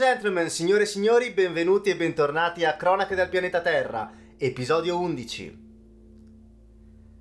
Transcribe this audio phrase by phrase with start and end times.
[0.00, 5.58] And gentlemen, signore e signori, benvenuti e bentornati a Cronache del pianeta Terra, episodio 11.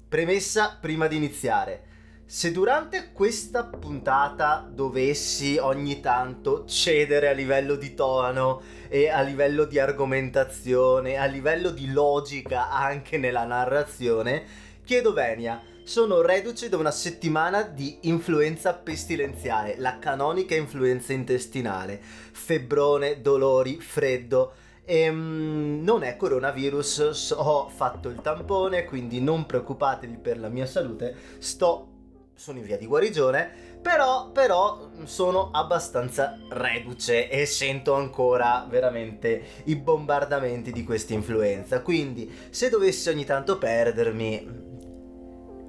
[0.07, 1.85] Premessa prima di iniziare.
[2.27, 9.65] Se durante questa puntata dovessi ogni tanto cedere a livello di tono e a livello
[9.65, 14.43] di argomentazione, a livello di logica anche nella narrazione,
[14.83, 23.21] chiedo venia sono reduce da una settimana di influenza pestilenziale, la canonica influenza intestinale, febbrone,
[23.21, 24.51] dolori, freddo.
[24.83, 30.65] E, um, non è coronavirus, ho fatto il tampone, quindi non preoccupatevi per la mia
[30.65, 31.93] salute, sto
[32.33, 33.49] sono in via di guarigione,
[33.81, 41.81] però, però sono abbastanza reduce e sento ancora veramente i bombardamenti di questa influenza.
[41.81, 44.66] Quindi, se dovessi ogni tanto perdermi,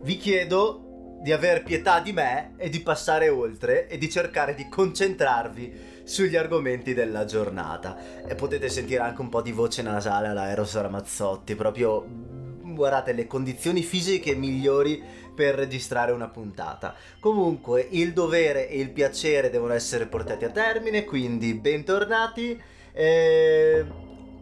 [0.02, 0.88] vi chiedo
[1.20, 6.36] di aver pietà di me e di passare oltre e di cercare di concentrarvi sugli
[6.36, 8.24] argomenti della giornata.
[8.26, 12.06] E potete sentire anche un po' di voce nasale alla Ramazzotti, proprio
[12.62, 15.02] guardate le condizioni fisiche migliori
[15.34, 16.94] per registrare una puntata.
[17.19, 22.60] Comunque il dovere e il piacere devono essere portati a termine, quindi bentornati.
[22.92, 23.86] Eh,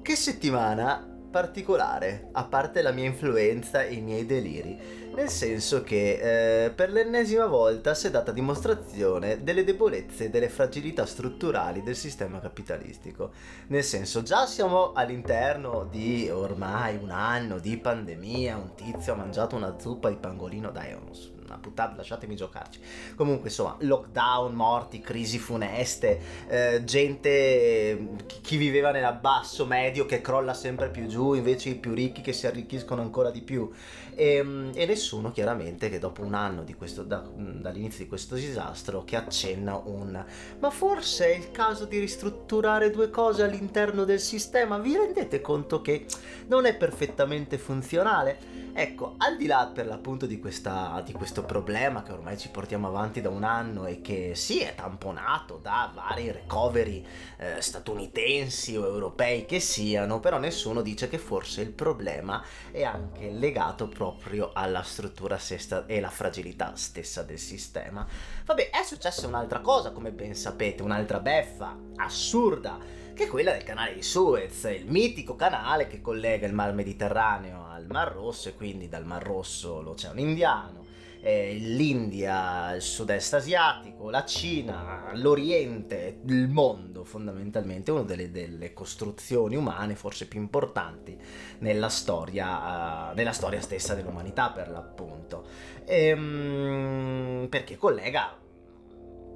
[0.03, 6.67] che settimana particolare, a parte la mia influenza e i miei deliri nel senso che
[6.67, 11.97] eh, per l'ennesima volta si è data dimostrazione delle debolezze e delle fragilità strutturali del
[11.97, 13.31] sistema capitalistico.
[13.69, 19.57] Nel senso, già siamo all'interno di ormai un anno di pandemia, un tizio ha mangiato
[19.57, 21.15] una zuppa di pangolino, dai, uno,
[21.47, 22.81] una puttana, lasciatemi giocarci.
[23.15, 28.09] Comunque, insomma, lockdown, morti, crisi funeste, eh, gente,
[28.43, 32.33] chi viveva nel basso medio che crolla sempre più giù, invece i più ricchi che
[32.33, 33.71] si arricchiscono ancora di più.
[34.15, 38.35] E, ehm, e nessuno chiaramente che dopo un anno di questo, da, dall'inizio di questo
[38.35, 40.25] disastro che accenna un
[40.59, 45.81] ma forse è il caso di ristrutturare due cose all'interno del sistema, vi rendete conto
[45.81, 46.07] che
[46.47, 48.65] non è perfettamente funzionale?
[48.79, 52.89] Ecco, al di là per l'appunto di, questa, di questo problema che ormai ci portiamo
[52.89, 57.05] avanti da un anno e che sì è tamponato da vari recovery
[57.37, 63.29] eh, statunitensi o europei che siano, però nessuno dice che forse il problema è anche
[63.31, 68.07] legato proprio alla struttura stessa e la fragilità stessa del sistema.
[68.47, 72.79] Vabbè, è successa un'altra cosa, come ben sapete, un'altra beffa assurda,
[73.13, 77.67] che è quella del canale di Suez, il mitico canale che collega il mar Mediterraneo
[77.69, 80.86] al Mar Rosso e quindi dal Mar Rosso l'Oceano Indiano,
[81.27, 89.57] eh, l'India, il sud-est asiatico, la Cina, l'Oriente, il mondo fondamentalmente, una delle, delle costruzioni
[89.57, 91.19] umane forse più importanti
[91.59, 95.47] nella storia, uh, nella storia stessa dell'umanità per l'appunto,
[95.85, 98.45] ehm, perché collega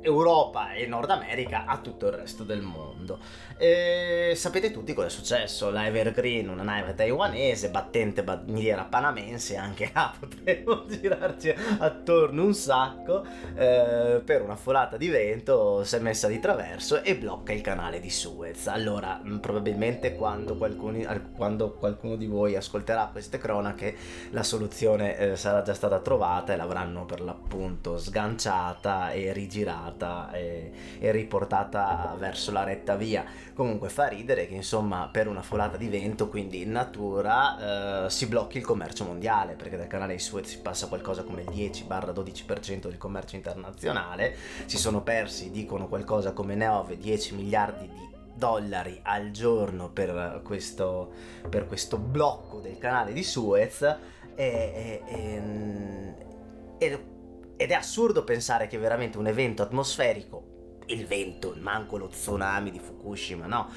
[0.03, 3.19] Europa e Nord America a tutto il resto del mondo.
[3.57, 5.71] E sapete tutti cosa è successo?
[5.71, 13.25] La Evergreen, una nave taiwanese, battente bandiera panamense, anche là potremmo girarci attorno un sacco,
[13.55, 18.01] eh, per una folata di vento si è messa di traverso e blocca il canale
[18.01, 18.67] di Suez.
[18.69, 20.99] Allora, mm, probabilmente quando qualcuno,
[21.37, 23.95] quando qualcuno di voi ascolterà queste cronache,
[24.31, 30.31] la soluzione eh, sarà già stata trovata e l'avranno per l'appunto sganciata e rigirata fermata
[30.33, 33.25] e, e, riportata verso la retta via.
[33.55, 38.27] Comunque fa ridere che insomma per una folata di vento, quindi in natura, eh, si
[38.27, 42.89] blocchi il commercio mondiale, perché dal canale di Suez si passa qualcosa come il 10-12%
[42.89, 44.37] del commercio internazionale,
[44.67, 51.13] si sono persi, dicono qualcosa come 9-10 miliardi di dollari al giorno per questo,
[51.49, 53.99] per questo blocco del canale di Suez e,
[54.35, 56.15] e, e,
[56.79, 57.10] e
[57.61, 62.79] ed è assurdo pensare che veramente un evento atmosferico, il vento, manco lo tsunami di
[62.79, 63.71] Fukushima, no,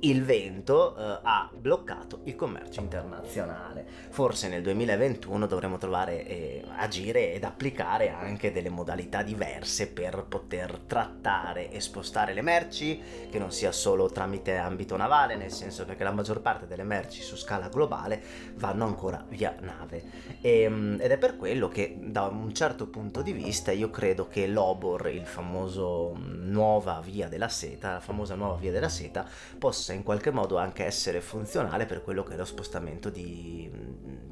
[0.00, 3.84] il vento eh, ha bloccato il commercio internazionale.
[4.10, 10.78] Forse nel 2021 dovremo trovare, eh, agire ed applicare anche delle modalità diverse per poter
[10.86, 13.00] trattare e spostare le merci,
[13.30, 17.22] che non sia solo tramite ambito navale, nel senso che la maggior parte delle merci
[17.22, 18.22] su scala globale
[18.54, 20.38] vanno ancora via nave.
[20.40, 24.28] E, ehm, ed è per quello che da un certo punto di vista io credo
[24.28, 29.26] che l'Obor, il famoso nuova via della seta, la famosa nuova via della seta,
[29.58, 33.68] possa possa in qualche modo anche essere funzionale per quello che è lo spostamento di,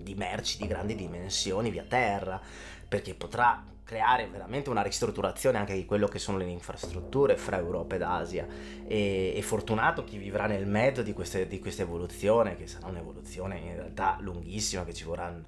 [0.00, 2.40] di merci di grandi dimensioni via terra
[2.88, 7.94] perché potrà creare veramente una ristrutturazione anche di quello che sono le infrastrutture fra Europa
[7.94, 8.46] ed Asia.
[8.87, 14.19] E, e fortunato chi vivrà nel mezzo di, questa evoluzione che sarà un'evoluzione in realtà
[14.20, 15.44] lunghissima che ci vorranno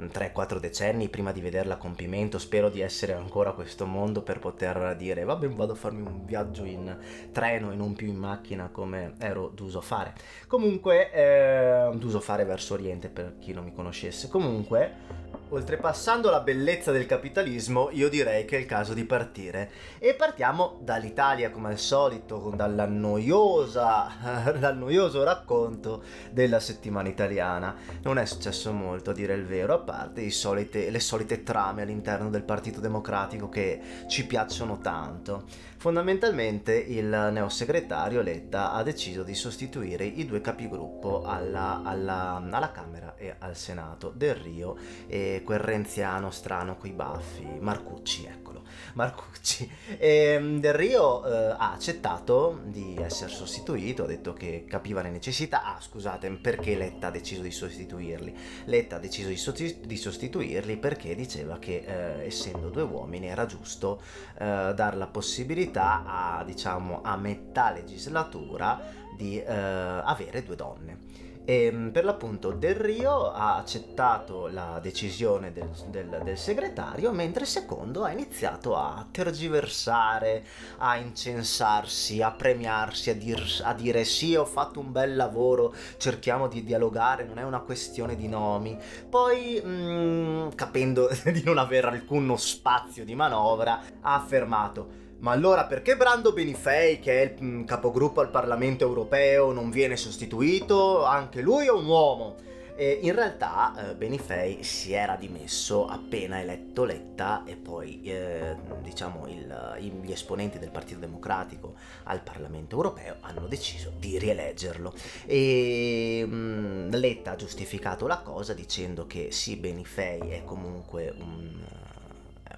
[0.00, 4.38] 3-4 decenni prima di vederla a compimento spero di essere ancora a questo mondo per
[4.38, 6.96] poter dire vabbè vado a farmi un viaggio in
[7.32, 10.14] treno e non più in macchina come ero d'uso fare
[10.46, 15.24] comunque eh, d'uso fare verso oriente per chi non mi conoscesse comunque
[15.54, 19.70] Oltrepassando la bellezza del capitalismo, io direi che è il caso di partire.
[19.98, 24.08] E partiamo dall'Italia, come al solito, dalla noiosa,
[24.58, 26.02] dal noioso racconto
[26.32, 27.76] della settimana italiana.
[28.02, 32.42] Non è successo molto, a dire il vero, parte solite, le solite trame all'interno del
[32.42, 35.44] Partito Democratico che ci piacciono tanto.
[35.76, 43.14] Fondamentalmente il neosegretario Letta ha deciso di sostituire i due capigruppo alla, alla, alla Camera
[43.16, 44.76] e al Senato, Del Rio
[45.06, 48.63] e quel renziano strano coi baffi, Marcucci, eccolo,
[48.94, 49.70] Marcucci.
[49.98, 55.10] E ehm, Del Rio eh, ha accettato di essere sostituito, ha detto che capiva le
[55.10, 55.64] necessità.
[55.64, 58.36] Ah, scusate, perché Letta ha deciso di sostituirli?
[58.66, 63.46] Letta ha deciso di, sosti- di sostituirli perché diceva che eh, essendo due uomini era
[63.46, 64.00] giusto
[64.38, 68.80] eh, dar la possibilità a, diciamo, a metà legislatura
[69.16, 71.23] di eh, avere due donne.
[71.46, 77.44] E ehm, per l'appunto Del Rio ha accettato la decisione del, del, del, segretario, mentre
[77.44, 80.44] secondo ha iniziato a tergiversare,
[80.78, 86.48] a incensarsi, a premiarsi, a, dir, a dire sì ho fatto un bel lavoro, cerchiamo
[86.48, 88.78] di dialogare, non è una questione di nomi.
[89.08, 95.64] Poi, mh, mm, capendo di non avere alcuno spazio di manovra, ha affermato ma allora
[95.64, 101.02] perché Brando Benifei, che è il mm, capogruppo al Parlamento europeo, non viene sostituito?
[101.02, 102.36] Anche lui è un uomo.
[102.76, 109.26] E in realtà eh, Benifei si era dimesso appena eletto Letta e poi eh, diciamo
[109.28, 114.92] il, gli esponenti del Partito Democratico al Parlamento europeo hanno deciso di rieleggerlo
[115.24, 121.83] e mh, mm, Letta ha giustificato la cosa dicendo che sì Benifei è comunque un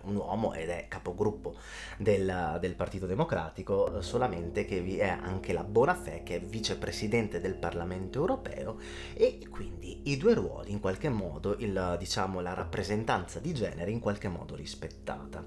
[0.07, 1.57] un uomo ed è capogruppo
[1.99, 7.55] del, del Partito Democratico, solamente che vi è anche la Bonafè che è vicepresidente del
[7.55, 8.79] Parlamento europeo
[9.15, 14.01] e quindi i due ruoli in qualche modo, il, diciamo la rappresentanza di genere in
[14.01, 15.45] qualche modo rispettata.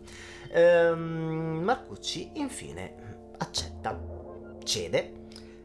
[0.51, 3.97] Ehm, Marcucci infine accetta,
[4.63, 5.13] cede,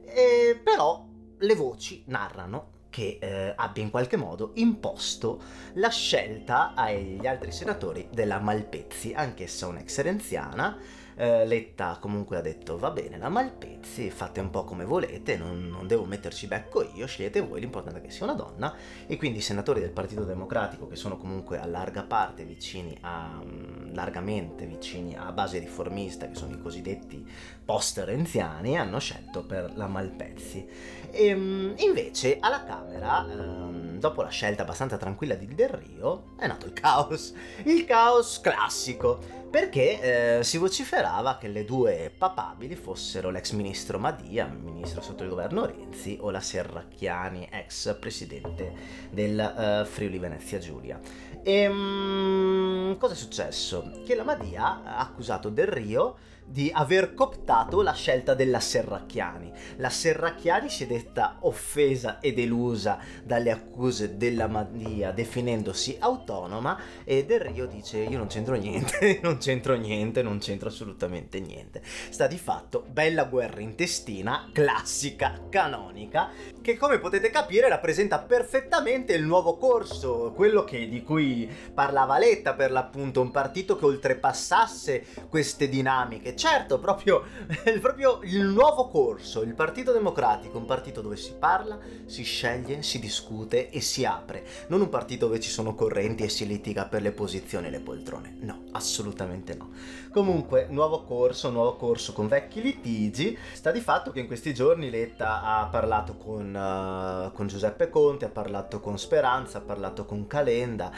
[0.05, 1.05] eh, però
[1.39, 5.43] le voci narrano che eh, abbia in qualche modo imposto
[5.73, 10.79] la scelta agli altri senatori della Malpezzi, anch'essa un'ex renziana,
[11.17, 15.69] eh, Letta comunque ha detto va bene la Malpezzi fate un po' come volete non,
[15.69, 18.75] non, devo metterci becco io scegliete voi l'importante è che sia una donna.
[19.07, 23.39] E quindi i senatori del Partito Democratico che sono comunque a larga parte vicini a
[23.41, 27.27] um, largamente vicini a base riformista che sono i cosiddetti
[27.65, 30.67] post renziani hanno scelto per la Malpezzi.
[31.11, 36.47] E um, invece alla Camera um, dopo la scelta abbastanza tranquilla di Del Rio è
[36.47, 37.33] nato il caos
[37.65, 39.19] il caos classico
[39.49, 45.29] perché eh, si vociferava che le due papabili fossero l'ex ministro Madia, ministro sotto il
[45.29, 48.73] governo Renzi, o la Serracchiani, ex presidente
[49.11, 50.99] del uh, Friuli Venezia Giulia.
[51.41, 54.03] E um, cosa è successo?
[54.05, 59.53] Che la Madia ha accusato Del Rio di aver cooptato la scelta della Serracchiani.
[59.77, 67.25] La Serracchiani si è detta offesa e delusa dalle accuse della Madia definendosi autonoma e
[67.25, 71.83] Del Rio dice io non c'entro niente, non c'entro niente, non c'entro assolutamente niente.
[71.85, 79.25] Sta di fatto bella guerra intestina, classica, canonica, che come potete capire rappresenta perfettamente il
[79.25, 85.69] nuovo corso, quello che, di cui parlava Letta per l'appunto, un partito che oltrepassasse queste
[85.69, 87.25] dinamiche certo, proprio,
[87.81, 92.99] proprio il nuovo corso, il Partito Democratico, un partito dove si parla, si sceglie, si
[92.99, 97.03] discute e si apre, non un partito dove ci sono correnti e si litiga per
[97.03, 99.71] le posizioni e le poltrone, no, assolutamente no.
[100.13, 104.91] Comunque, nuovo corso, nuovo corso con vecchi litigi, sta di fatto che in questi giorni
[104.91, 110.27] Letta ha parlato con, uh, con Giuseppe Conte, ha parlato con Speranza, ha parlato con
[110.27, 110.93] Calenda,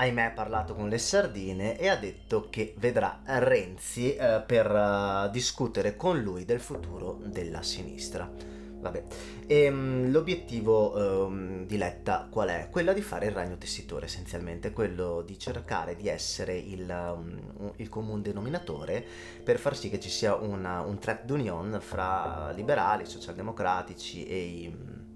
[0.00, 5.30] ahimè ha parlato con le sardine e ha detto che vedrà Renzi eh, per uh,
[5.30, 8.58] discutere con lui del futuro della sinistra.
[8.80, 9.04] Vabbè,
[9.46, 12.68] e, um, l'obiettivo um, di Letta qual è?
[12.70, 17.90] Quello di fare il ragno tessitore essenzialmente, quello di cercare di essere il, um, il
[17.90, 19.04] comune denominatore
[19.44, 25.08] per far sì che ci sia una, un track d'union fra liberali, socialdemocratici e i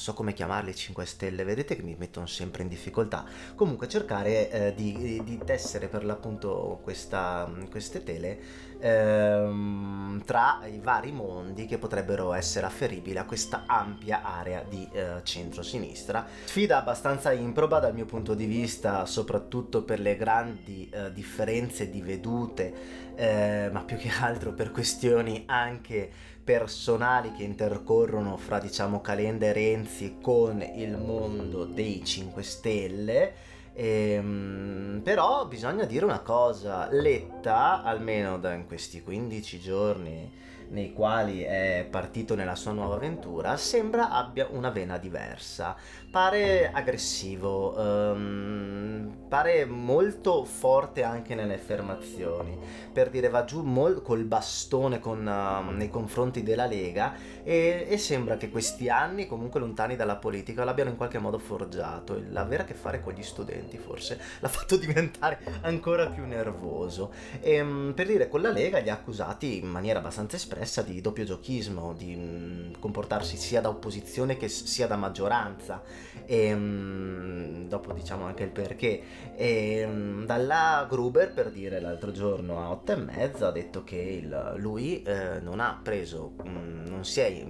[0.00, 3.22] so come chiamarli 5 stelle, vedete che mi mettono sempre in difficoltà.
[3.54, 8.40] Comunque cercare eh, di, di, tessere per l'appunto questa, queste tele
[8.80, 15.20] ehm, tra i vari mondi che potrebbero essere afferibili a questa ampia area di eh,
[15.22, 16.26] centro-sinistra.
[16.44, 22.00] Sfida abbastanza improba dal mio punto di vista, soprattutto per le grandi eh, differenze di
[22.00, 22.72] vedute,
[23.16, 29.52] eh, ma più che altro per questioni anche personali che intercorrono fra diciamo Calenda e
[29.52, 33.32] Renzi con il mondo dei 5 Stelle.
[33.74, 40.30] Ehm, però bisogna dire una cosa, Letta, almeno da in questi 15 giorni
[40.70, 45.76] nei quali è partito nella sua nuova avventura, sembra abbia una vena diversa.
[46.10, 52.58] Pare aggressivo, um, pare molto forte anche nelle affermazioni.
[52.92, 57.98] Per dire, va giù mol- col bastone con, uh, nei confronti della Lega e, e,
[57.98, 62.20] sembra che questi anni, comunque lontani dalla politica, l'abbiano in qualche modo forgiato.
[62.30, 67.12] L'avere a che fare con gli studenti, forse, l'ha fatto diventare ancora più nervoso.
[67.40, 70.82] E, um, per dire, con la Lega li ha accusati in maniera abbastanza espressa espressa
[70.82, 75.82] di doppio giochismo, di mm, comportarsi sia da opposizione che sia da maggioranza.
[76.26, 79.02] E mh, mm, dopo diciamo anche il perché.
[79.34, 83.84] E mh, mm, dalla Gruber per dire l'altro giorno a otto e mezza ha detto
[83.84, 87.44] che il, lui eh, non ha preso, non si è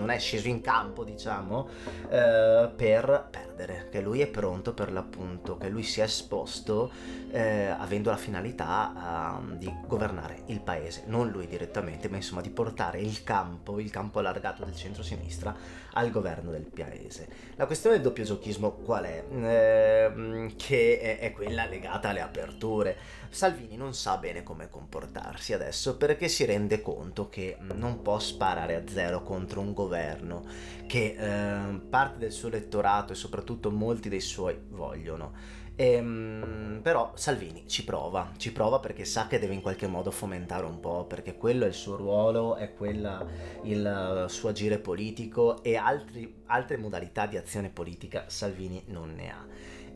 [0.00, 1.68] non è sceso in campo, diciamo,
[2.08, 6.90] eh, per perdere, che lui è pronto per l'appunto, che lui si è esposto
[7.30, 12.50] eh, avendo la finalità uh, di governare il paese, non lui direttamente, ma insomma di
[12.50, 15.54] portare il campo, il campo allargato del centro-sinistra
[15.92, 17.28] al governo del paese.
[17.56, 19.24] La questione del doppio giochismo qual è?
[19.30, 22.96] Eh, che è, è quella legata alle aperture.
[23.30, 28.74] Salvini non sa bene come comportarsi adesso perché si rende conto che non può sparare
[28.74, 30.44] a zero contro un governo
[30.86, 35.58] che eh, parte del suo elettorato e soprattutto molti dei suoi vogliono.
[35.76, 40.66] Ehm, però Salvini ci prova, ci prova perché sa che deve in qualche modo fomentare
[40.66, 43.24] un po', perché quello è il suo ruolo, è quella
[43.62, 49.46] il suo agire politico e altri, altre modalità di azione politica Salvini non ne ha.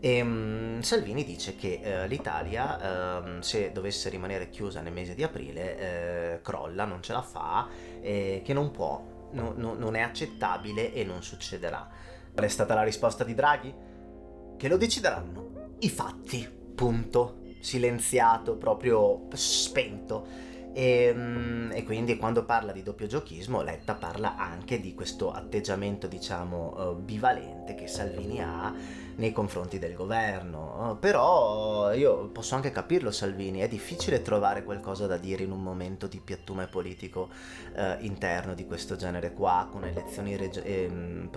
[0.01, 5.23] E, um, Salvini dice che uh, l'Italia, uh, se dovesse rimanere chiusa nel mese di
[5.23, 7.69] aprile, uh, crolla, non ce la fa,
[8.01, 11.89] e che non può, no, no, non è accettabile e non succederà.
[12.33, 13.75] Qual è stata la risposta di Draghi?
[14.57, 17.43] Che lo decideranno i fatti, punto.
[17.61, 20.27] Silenziato, proprio spento.
[20.75, 26.09] E, mm, e, quindi quando parla di doppio giochismo Letta parla anche di questo atteggiamento
[26.09, 28.75] diciamo bivalente che Salvini ha
[29.17, 30.97] nei confronti del governo.
[31.01, 36.07] Però io posso anche capirlo Salvini, è difficile trovare qualcosa da dire in un momento
[36.07, 37.29] di piattume politico
[37.75, 41.29] eh, interno di questo genere qua, con elezioni reg- eh,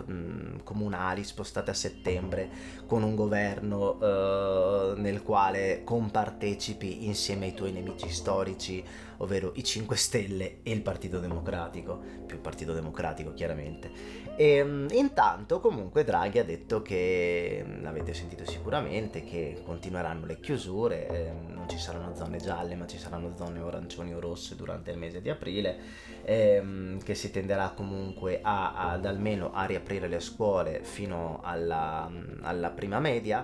[0.64, 2.50] comunali spostate a settembre,
[2.86, 8.84] con un governo eh, nel quale compartecipi insieme ai tuoi nemici storici,
[9.18, 14.27] ovvero i 5 Stelle e il Partito Democratico, più il Partito Democratico chiaramente.
[14.40, 21.08] E ehm, intanto comunque Draghi ha detto che l'avete sentito sicuramente, che continueranno le chiusure,
[21.10, 24.98] eh, non ci saranno zone gialle ma ci saranno zone arancioni o rosse durante il
[25.00, 25.80] mese di aprile,
[26.24, 32.08] ehm, che si tenderà comunque a, ad almeno a riaprire le scuole fino alla,
[32.42, 33.44] alla prima media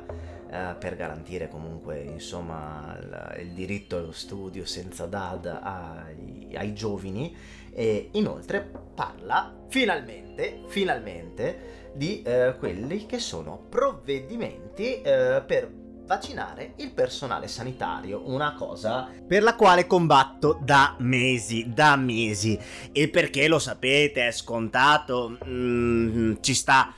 [0.54, 7.36] eh, per garantire comunque insomma il, il, diritto allo studio senza DAD ai, ai giovani
[7.74, 16.92] e inoltre parla finalmente, finalmente di eh, quelli che sono provvedimenti eh, per vaccinare il
[16.92, 22.60] personale sanitario, una cosa per la quale combatto da mesi, da mesi.
[22.92, 26.94] E perché lo sapete, è scontato, mm, ci sta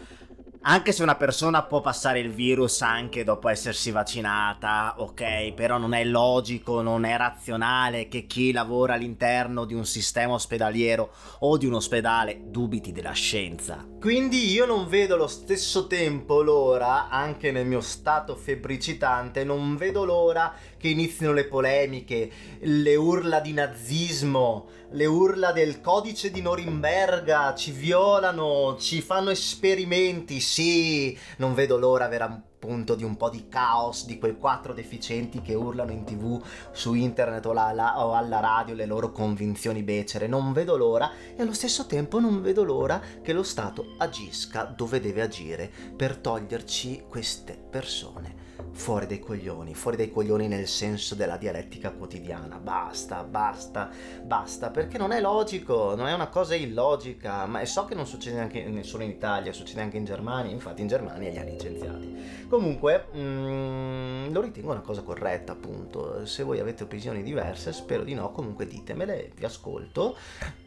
[0.68, 5.94] anche se una persona può passare il virus anche dopo essersi vaccinata, ok, però non
[5.94, 11.68] è logico, non è razionale che chi lavora all'interno di un sistema ospedaliero o di
[11.68, 13.86] un ospedale dubiti della scienza.
[14.00, 20.04] Quindi io non vedo allo stesso tempo l'ora, anche nel mio stato febbricitante, non vedo
[20.04, 22.32] l'ora che inizino le polemiche,
[22.62, 30.40] le urla di nazismo, le urla del codice di Norimberga, ci violano, ci fanno esperimenti,
[30.56, 35.42] sì, non vedo l'ora vera appunto di un po' di caos di quei quattro deficienti
[35.42, 39.84] che urlano in tv, su internet o, la, la, o, alla radio le loro convinzioni
[39.84, 40.28] becere.
[40.28, 45.02] Non vedo l'ora e allo stesso tempo non vedo l'ora che lo Stato agisca dove
[45.02, 48.45] deve agire per toglierci queste persone
[48.76, 52.58] fuori dai coglioni, fuori dai coglioni nel senso della dialettica quotidiana.
[52.58, 53.90] Basta, basta,
[54.22, 58.36] basta, perché non è logico, non è una cosa illogica, ma so che non succede
[58.36, 62.46] neanche solo in Italia, succede anche in Germania, infatti in Germania li ha licenziati.
[62.50, 66.26] Comunque, mm, lo ritengo una cosa corretta, appunto.
[66.26, 70.18] Se voi avete opinioni diverse, spero di no, comunque ditemele, vi ascolto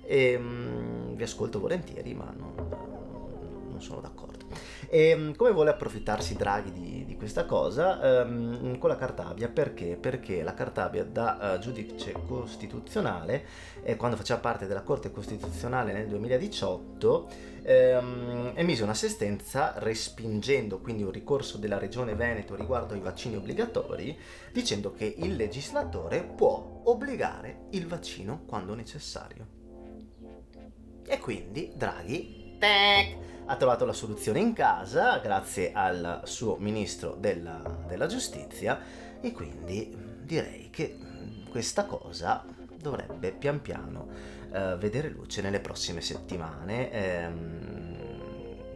[0.02, 2.52] e mm, vi ascolto volentieri, ma non,
[3.68, 4.37] non sono d'accordo.
[4.90, 8.22] E ehm, come vuole approfittarsi Draghi di, di questa cosa?
[8.22, 9.96] Um, con la Cartabia, perché?
[9.96, 13.44] Perché la Cartabia da uh, giudice costituzionale,
[13.82, 17.28] eh, quando faceva parte della Corte Costituzionale nel 2018,
[17.64, 24.18] ehm, emise una sentenza respingendo quindi un ricorso della Regione Veneto riguardo ai vaccini obbligatori,
[24.52, 29.56] dicendo che il legislatore può obbligare il vaccino quando necessario.
[31.06, 33.16] E quindi Draghi, tac,
[33.50, 38.78] ha trovato la soluzione in casa grazie al suo ministro della, della giustizia
[39.20, 40.98] e quindi direi che
[41.48, 42.44] questa cosa
[42.78, 44.08] dovrebbe pian piano
[44.52, 46.92] eh, vedere luce nelle prossime settimane.
[46.92, 47.86] Ehm,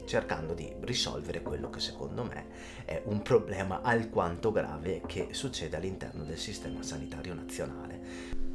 [0.05, 2.47] cercando di risolvere quello che secondo me
[2.85, 8.50] è un problema alquanto grave che succede all'interno del sistema sanitario nazionale.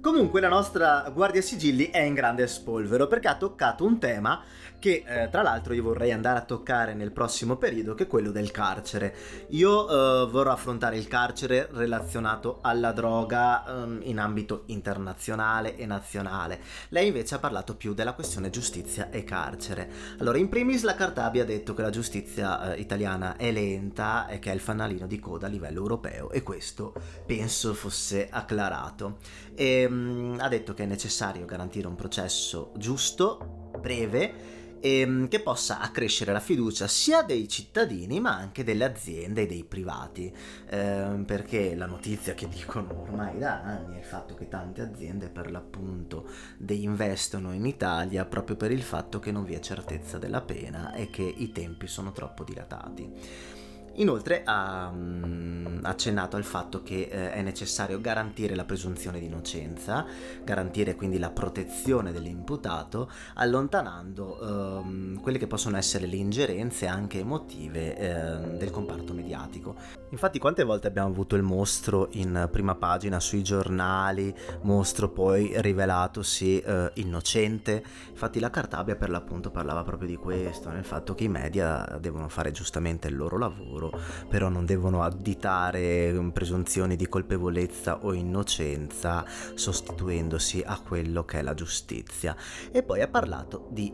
[0.00, 4.40] Comunque la nostra Guardia Sigilli è in grande spolvero perché ha toccato un tema
[4.78, 8.30] che eh, tra l'altro io vorrei andare a toccare nel prossimo periodo, che è quello
[8.30, 9.14] del carcere.
[9.48, 16.60] Io eh, vorrò affrontare il carcere relazionato alla droga ehm, in ambito internazionale e nazionale.
[16.90, 19.90] Lei invece ha parlato più della questione giustizia e carcere.
[20.18, 24.38] Allora, in primis la Cartabia ha detto che la giustizia eh, italiana è lenta e
[24.38, 29.18] che è il fanalino di coda a livello europeo e questo penso fosse acclarato.
[29.54, 35.40] E, ehm, mh, ha detto che è necessario garantire un processo giusto, breve ehm, che
[35.40, 40.32] possa accrescere la fiducia sia dei cittadini ma anche delle aziende e dei privati,
[40.68, 45.28] ehm, perché la notizia che dicono ormai da anni è il fatto che tante aziende
[45.28, 46.28] per l'appunto
[46.58, 51.10] deinvestono in Italia proprio per il fatto che non vi è certezza della pena e
[51.10, 53.54] che i tempi sono troppo dilatati.
[53.98, 60.04] Inoltre ha um, accennato al fatto che eh, è necessario garantire la presunzione di innocenza,
[60.44, 67.96] garantire quindi la protezione dell'imputato, allontanando um, quelle che possono essere le ingerenze anche emotive
[67.96, 69.76] eh, del comparto mediatico.
[70.10, 76.60] Infatti quante volte abbiamo avuto il mostro in prima pagina sui giornali, mostro poi rivelatosi
[76.60, 77.82] eh, innocente?
[78.10, 82.28] Infatti la Cartabia per l'appunto parlava proprio di questo, nel fatto che i media devono
[82.28, 88.12] fare giustamente il loro lavoro loro, però non devono additare mm, presunzioni di colpevolezza o
[88.12, 92.36] innocenza sostituendosi a quello che è la giustizia.
[92.70, 93.92] E poi ha parlato di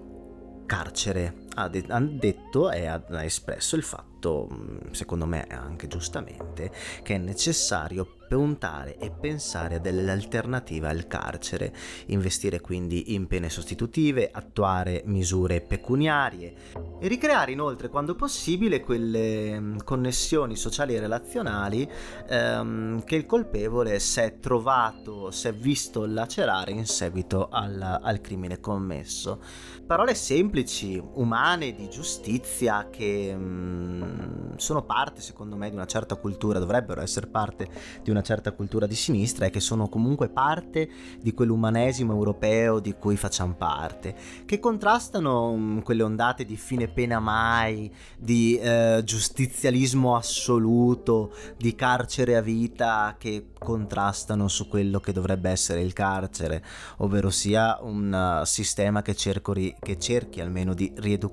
[0.67, 4.49] carcere, ha, de- ha detto e ha, espresso il fatto,
[4.93, 6.71] secondo me anche giustamente,
[7.03, 11.75] che è necessario puntare e pensare a delle alternative al carcere,
[12.07, 16.55] investire quindi in pene sostitutive, attuare misure pecuniarie
[16.99, 21.87] e ricreare inoltre quando possibile quelle connessioni sociali e relazionali
[22.27, 28.21] ehm, che il colpevole si è trovato, si è visto lacerare in seguito al, al
[28.23, 29.43] crimine commesso.
[29.87, 31.42] Parole semplici, umane,
[31.75, 37.27] di giustizia che mh, mm, sono parte secondo me di una certa cultura, dovrebbero essere
[37.27, 37.69] parte
[38.01, 40.89] di una certa cultura di sinistra e che sono comunque parte
[41.21, 44.15] di quell'umanesimo europeo di cui facciamo parte,
[44.47, 52.37] che contrastano um, quelle ondate di fine pena mai, di eh, giustizialismo assoluto, di carcere
[52.37, 56.65] a vita che contrastano su quello che dovrebbe essere il carcere,
[56.99, 61.31] ovvero sia un uh, sistema che, ri- che cerchi almeno di rieducare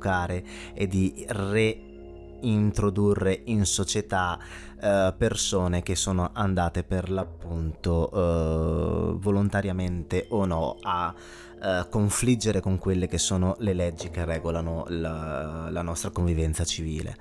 [0.74, 1.90] e di re
[2.42, 11.14] introdurre in società uh, persone che sono andate per l'appunto uh, volontariamente o no a
[11.14, 17.18] uh, confliggere con quelle che sono le leggi che regolano la, la nostra convivenza civile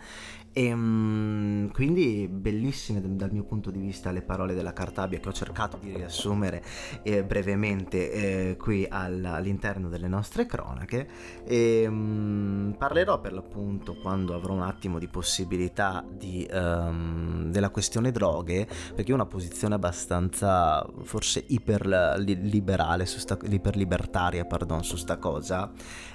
[0.53, 5.33] e um, quindi bellissime dal mio punto di vista le parole della Cartabia che ho
[5.33, 6.63] cercato di riassumere
[7.03, 11.09] eh, brevemente eh, qui all- all'interno delle nostre cronache.
[11.45, 18.11] E um, parlerò per l'appunto quando avrò un attimo di possibilità di, um, della questione
[18.11, 23.07] droghe perché ho una posizione abbastanza forse iperliberale
[23.45, 25.71] iperlibertaria pardon, su sta cosa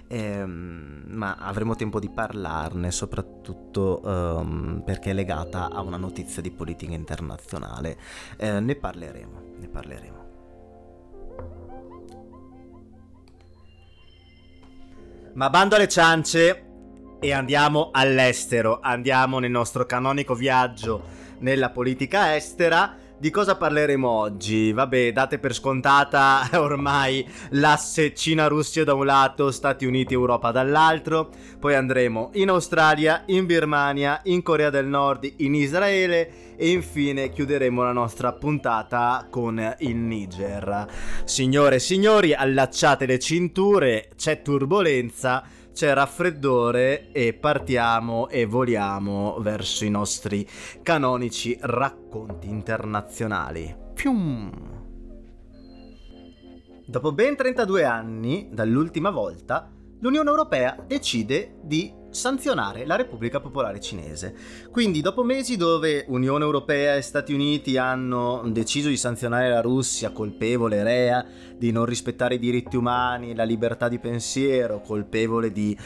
[0.07, 6.51] ehm, ma avremo tempo di parlarne soprattutto um, perché è legata a una notizia di
[6.51, 7.97] politica internazionale.
[8.37, 10.21] Eh, ne parleremo, ne parleremo.
[15.33, 16.65] Ma bando alle ciance
[17.19, 21.01] e andiamo all'estero, andiamo nel nostro canonico viaggio
[21.39, 22.97] nella politica estera.
[23.23, 24.73] Di cosa parleremo oggi?
[24.73, 31.29] Vabbè, date per scontata ormai l'asse Cina-Russia da un lato, Stati Uniti-Europa dall'altro.
[31.57, 37.81] Poi andremo in Australia, in Birmania, in Corea del Nord, in Israele e infine chiuderemo
[37.81, 40.87] la nostra puntata con il Niger.
[41.23, 49.83] Signore e signori, allacciate le cinture, c'è turbolenza c'è raffreddore e partiamo e voliamo verso
[49.85, 50.47] i nostri
[50.83, 53.75] canonici racconti internazionali.
[53.93, 54.51] Pium!
[56.85, 64.33] Dopo ben 32 anni dall'ultima volta, l'Unione Europea decide di sanzionare la Repubblica Popolare Cinese.
[64.71, 70.11] Quindi dopo mesi dove Unione Europea e Stati Uniti hanno deciso di sanzionare la Russia
[70.11, 71.25] colpevole rea
[71.57, 75.77] di non rispettare i diritti umani, la libertà di pensiero, colpevole di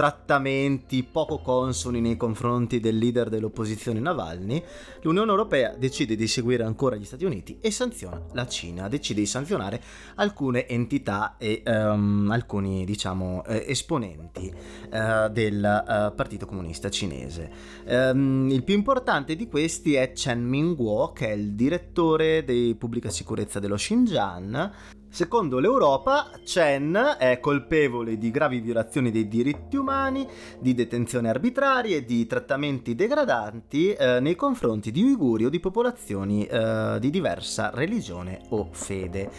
[0.00, 4.64] trattamenti poco consoni nei confronti del leader dell'opposizione Navalny,
[5.02, 9.26] l'Unione Europea decide di seguire ancora gli Stati Uniti e sanziona la Cina, decide di
[9.26, 9.78] sanzionare
[10.14, 17.50] alcune entità e um, alcuni diciamo eh, esponenti uh, del uh, Partito Comunista Cinese.
[17.84, 23.10] Um, il più importante di questi è Chen Mingguo, che è il direttore di pubblica
[23.10, 30.24] sicurezza dello Xinjiang, Secondo l'Europa, Chen è colpevole di gravi violazioni dei diritti umani,
[30.60, 36.98] di detenzioni arbitrarie di trattamenti degradanti eh, nei confronti di uiguri o di popolazioni eh,
[37.00, 39.30] di diversa religione o fede.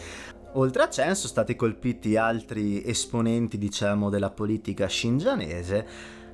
[0.52, 5.86] Oltre a Chen sono stati colpiti altri esponenti, diciamo, della politica xinjianese,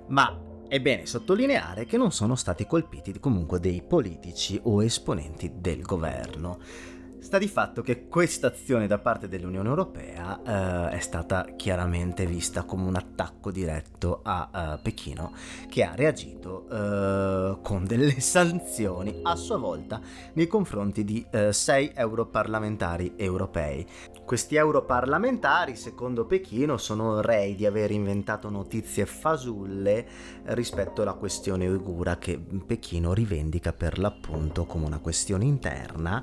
[0.09, 5.83] ma è bene sottolineare che non sono stati colpiti comunque dei politici o esponenti del
[5.83, 6.59] governo.
[7.29, 12.63] Sta di fatto che questa azione da parte dell'Unione Europea eh, è stata chiaramente vista
[12.63, 15.35] come un attacco diretto a uh, Pechino
[15.69, 20.01] che ha reagito uh, con delle sanzioni a sua volta
[20.33, 23.87] nei confronti di uh, sei europarlamentari europei.
[24.25, 30.07] Questi europarlamentari, secondo Pechino, sono rei di aver inventato notizie fasulle
[30.45, 36.23] rispetto alla questione uigura che Pechino rivendica per l'appunto come una questione interna,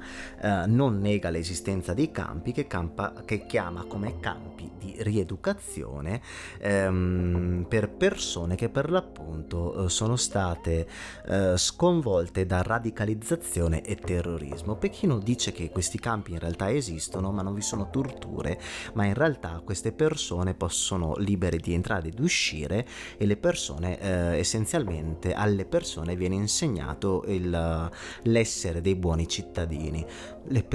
[0.68, 6.22] non nega l'esistenza dei campi che, campa, che chiama come campi di rieducazione
[6.60, 10.88] ehm, per persone che per l'appunto eh, sono state
[11.28, 14.76] eh, sconvolte da radicalizzazione e terrorismo.
[14.76, 18.60] Pechino dice che questi campi in realtà esistono ma non vi sono torture,
[18.94, 22.86] ma in realtà queste persone possono libere di entrare ed uscire
[23.18, 27.90] e le persone eh, essenzialmente alle persone viene insegnato il,
[28.24, 30.06] l'essere dei buoni cittadini.
[30.48, 30.75] Le persone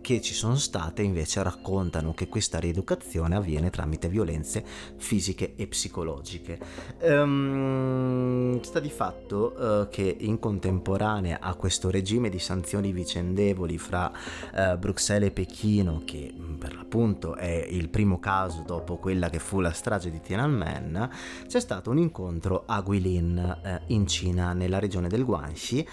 [0.00, 4.64] che ci sono state invece raccontano che questa rieducazione avviene tramite violenze
[4.96, 6.58] fisiche e psicologiche.
[7.02, 14.10] Um, sta di fatto uh, che in contemporanea a questo regime di sanzioni vicendevoli fra
[14.10, 19.38] uh, Bruxelles e Pechino, che mm, per l'appunto è il primo caso dopo quella che
[19.38, 21.10] fu la strage di Tiananmen,
[21.46, 25.86] c'è stato un incontro a Guilin uh, in Cina, nella regione del Guangxi,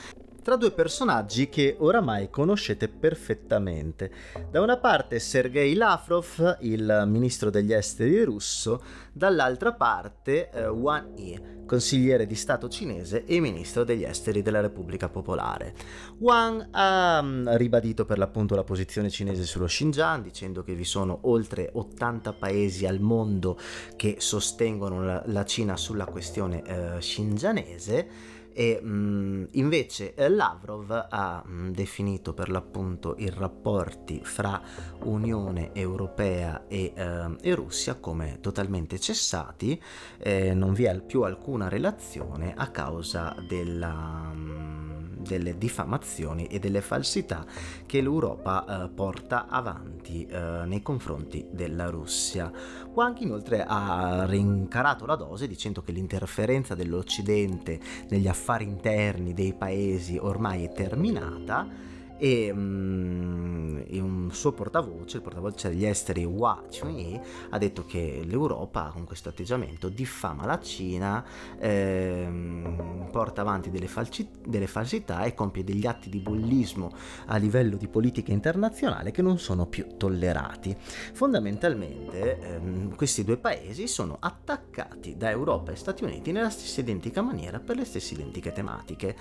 [0.47, 4.09] tra due personaggi che oramai conoscete perfettamente.
[4.49, 8.81] Da una parte Sergei Lavrov, il ministro degli esteri russo,
[9.11, 15.09] dall'altra parte eh, Wang Yi, consigliere di Stato cinese e ministro degli esteri della Repubblica
[15.09, 15.73] Popolare.
[16.19, 21.19] Wang ha mm, ribadito per l'appunto la posizione cinese sullo Xinjiang, dicendo che vi sono
[21.23, 23.59] oltre 80 paesi al mondo
[23.97, 30.89] che sostengono la, la Cina sulla questione eh, xinjianese e mh, mm, invece eh, Lavrov
[30.89, 34.59] ha mh, mm, definito per l'appunto i rapporti fra
[35.03, 39.79] Unione Europea e, eh, e Russia come totalmente cessati,
[40.17, 43.93] eh, non vi è più alcuna relazione a causa della...
[44.33, 44.87] Mh, mm,
[45.27, 47.45] delle diffamazioni e delle falsità
[47.85, 52.51] che l'Europa eh, porta avanti eh, nei confronti della Russia.
[52.93, 60.17] Wang inoltre ha rincarato la dose dicendo che l'interferenza dell'Occidente negli affari interni dei paesi
[60.17, 61.67] ormai è terminata
[62.17, 63.83] e um,
[64.27, 69.29] un suo portavoce, il portavoce degli esteri Hua Chunyi, ha detto che l'Europa con questo
[69.29, 71.23] atteggiamento diffama la Cina,
[71.59, 76.91] ehm, porta avanti delle, falci- delle, falsità e compie degli atti di bullismo
[77.27, 80.75] a livello di politica internazionale che non sono più tollerati.
[81.13, 87.21] Fondamentalmente ehm, questi due paesi sono attaccati da Europa e Stati Uniti nella stessa identica
[87.21, 89.15] maniera per le stesse identiche tematiche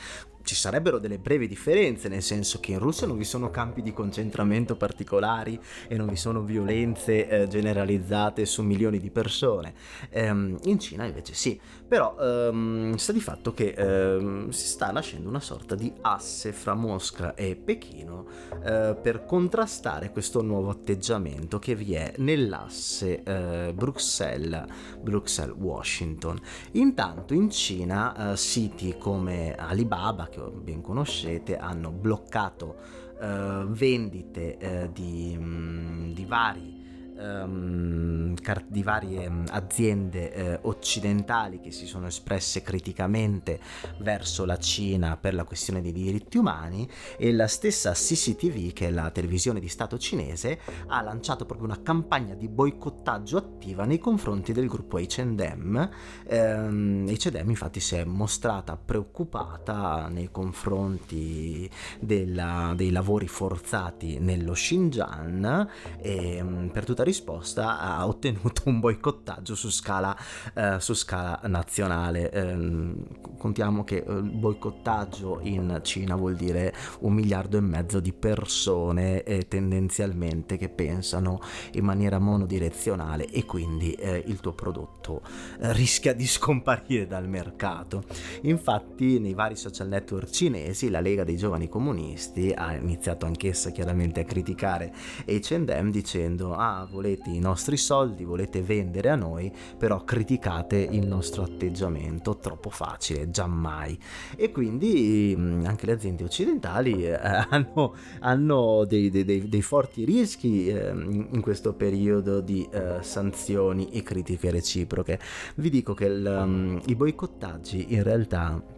[0.47, 3.93] ci sarebbero delle brevi differenze, nel senso che in Russia non vi sono campi di
[3.93, 9.75] concentramento particolari e non vi sono violenze eh, generalizzate su milioni di persone.
[10.11, 15.29] Ehm, in Cina invece sì, però ehm, sta di fatto che ehm, si sta nascendo
[15.29, 18.27] una sorta di asse fra Mosca e Pechino
[18.65, 26.39] eh, per contrastare questo nuovo atteggiamento che vi è nell'asse eh, Bruxelles-Washington.
[26.73, 32.77] Intanto in Cina eh, siti come Alibaba, che ben conoscete, hanno bloccato
[33.21, 36.76] eh, vendite eh, di, mh, mm, di vari
[37.19, 38.35] um,
[38.69, 43.61] di varie mm, aziende eh, occidentali che si sono espresse criticamente
[43.99, 48.91] verso la Cina per la questione dei diritti umani e la stessa CCTV, che è
[48.91, 54.53] la televisione di Stato cinese, ha lanciato proprio una campagna di boicottaggio attiva nei confronti
[54.53, 55.91] del gruppo H&M.
[56.27, 61.69] Ehm, H&M infatti si è mostrata preoccupata nei confronti
[62.01, 69.55] della, dei lavori forzati nello Xinjiang e mm, per tutta risposta ha ottenuto un boicottaggio
[69.55, 70.17] su scala,
[70.55, 72.31] eh, su scala nazionale.
[72.31, 72.95] Eh,
[73.39, 79.47] contiamo che il boicottaggio in Cina vuol dire un miliardo e mezzo di persone eh,
[79.49, 81.41] tendenzialmente che pensano
[81.73, 85.23] in maniera monodirezionale e quindi eh, il tuo prodotto
[85.61, 88.05] eh, rischia di scomparire dal mercato.
[88.43, 94.21] Infatti nei vari social network cinesi la Lega dei Giovani Comunisti ha iniziato anch'essa chiaramente
[94.21, 94.93] a criticare
[95.27, 101.43] H&M dicendo ah volete i nostri soldi, volete vendere a noi, però criticate il nostro
[101.43, 103.99] atteggiamento, troppo facile, giammai.
[104.35, 110.69] E quindi mm, anche le aziende occidentali eh, hanno, hanno dei, dei, dei, forti rischi
[110.69, 115.19] eh, in questo periodo di eh, sanzioni e critiche reciproche.
[115.57, 118.75] Vi dico che il, um, i boicottaggi in realtà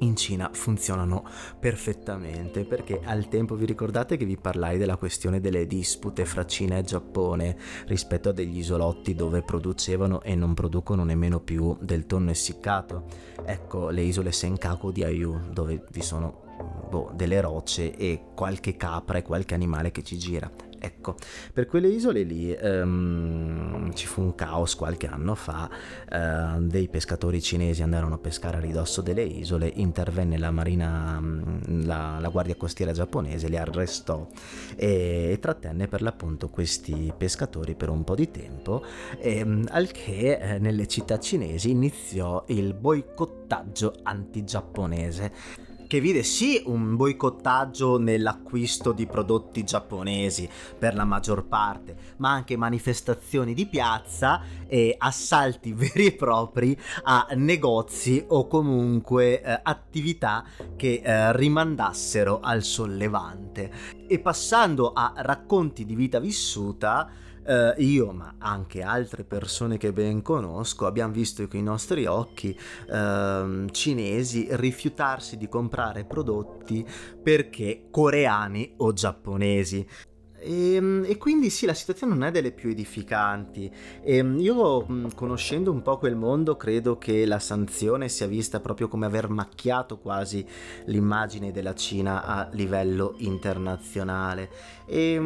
[0.00, 1.24] in Cina funzionano
[1.58, 6.76] perfettamente perché al tempo vi ricordate che vi parlai della questione delle dispute fra Cina
[6.76, 7.56] e Giappone
[7.86, 13.04] rispetto a degli isolotti dove producevano e non producono nemmeno più del tonno essiccato?
[13.44, 16.42] Ecco le isole Senkaku di Ayu dove vi sono
[16.88, 21.16] boh, delle rocce e qualche capra e qualche animale che ci gira Ecco,
[21.52, 27.40] per quelle isole lì um, ci fu un caos qualche anno fa, uh, dei pescatori
[27.40, 32.56] cinesi andarono a pescare a ridosso delle isole, intervenne la marina, mm, la, la guardia
[32.56, 34.26] costiera giapponese, li arrestò
[34.76, 38.84] e, e, trattenne per l'appunto questi pescatori per un po' di tempo,
[39.18, 46.62] e, um, al che eh, nelle città cinesi iniziò il boicottaggio anti-giapponese che vide sì
[46.66, 54.42] un boicottaggio nell'acquisto di prodotti giapponesi per la maggior parte, ma anche manifestazioni di piazza
[54.66, 60.44] e assalti veri e propri a negozi o comunque eh, attività
[60.76, 63.70] che eh, rimandassero al sollevante.
[64.08, 67.08] E passando a racconti di vita vissuta,
[67.46, 72.58] eh, io, ma anche altre persone che ben conosco, abbiamo visto con i nostri occhi
[72.90, 76.86] eh, cinesi rifiutarsi di comprare prodotti
[77.22, 79.86] perché coreani o giapponesi.
[80.38, 83.70] E, ehm, e, quindi sì, la situazione non è delle più edificanti.
[84.02, 88.88] E ehm, io, conoscendo un po' quel mondo, credo che la sanzione sia vista proprio
[88.88, 90.46] come aver macchiato quasi
[90.86, 94.50] l'immagine della Cina a livello internazionale.
[94.86, 95.18] E,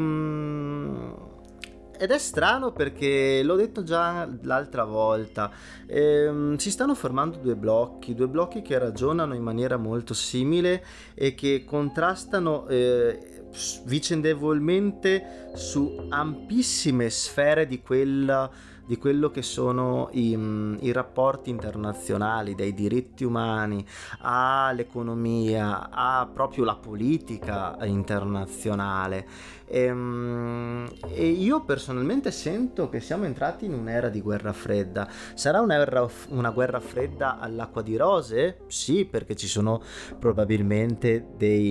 [2.00, 5.50] ed è strano perché l'ho detto già l'altra volta,
[5.86, 10.82] ehm, si stanno formando due blocchi, due blocchi che ragionano in maniera molto simile
[11.12, 13.42] e che contrastano eh,
[13.84, 18.50] vicendevolmente su ampissime sfere di quella
[18.90, 20.36] di quello che sono i,
[20.80, 23.86] i, rapporti internazionali, dai diritti umani
[24.18, 29.28] all'economia, a proprio la politica internazionale.
[29.70, 35.08] E, ehm, e, io personalmente sento che siamo entrati in un'era di guerra fredda.
[35.34, 38.58] Sarà un'era, una guerra fredda all'acqua di rose?
[38.66, 39.80] Sì, perché ci sono
[40.18, 41.70] probabilmente dei,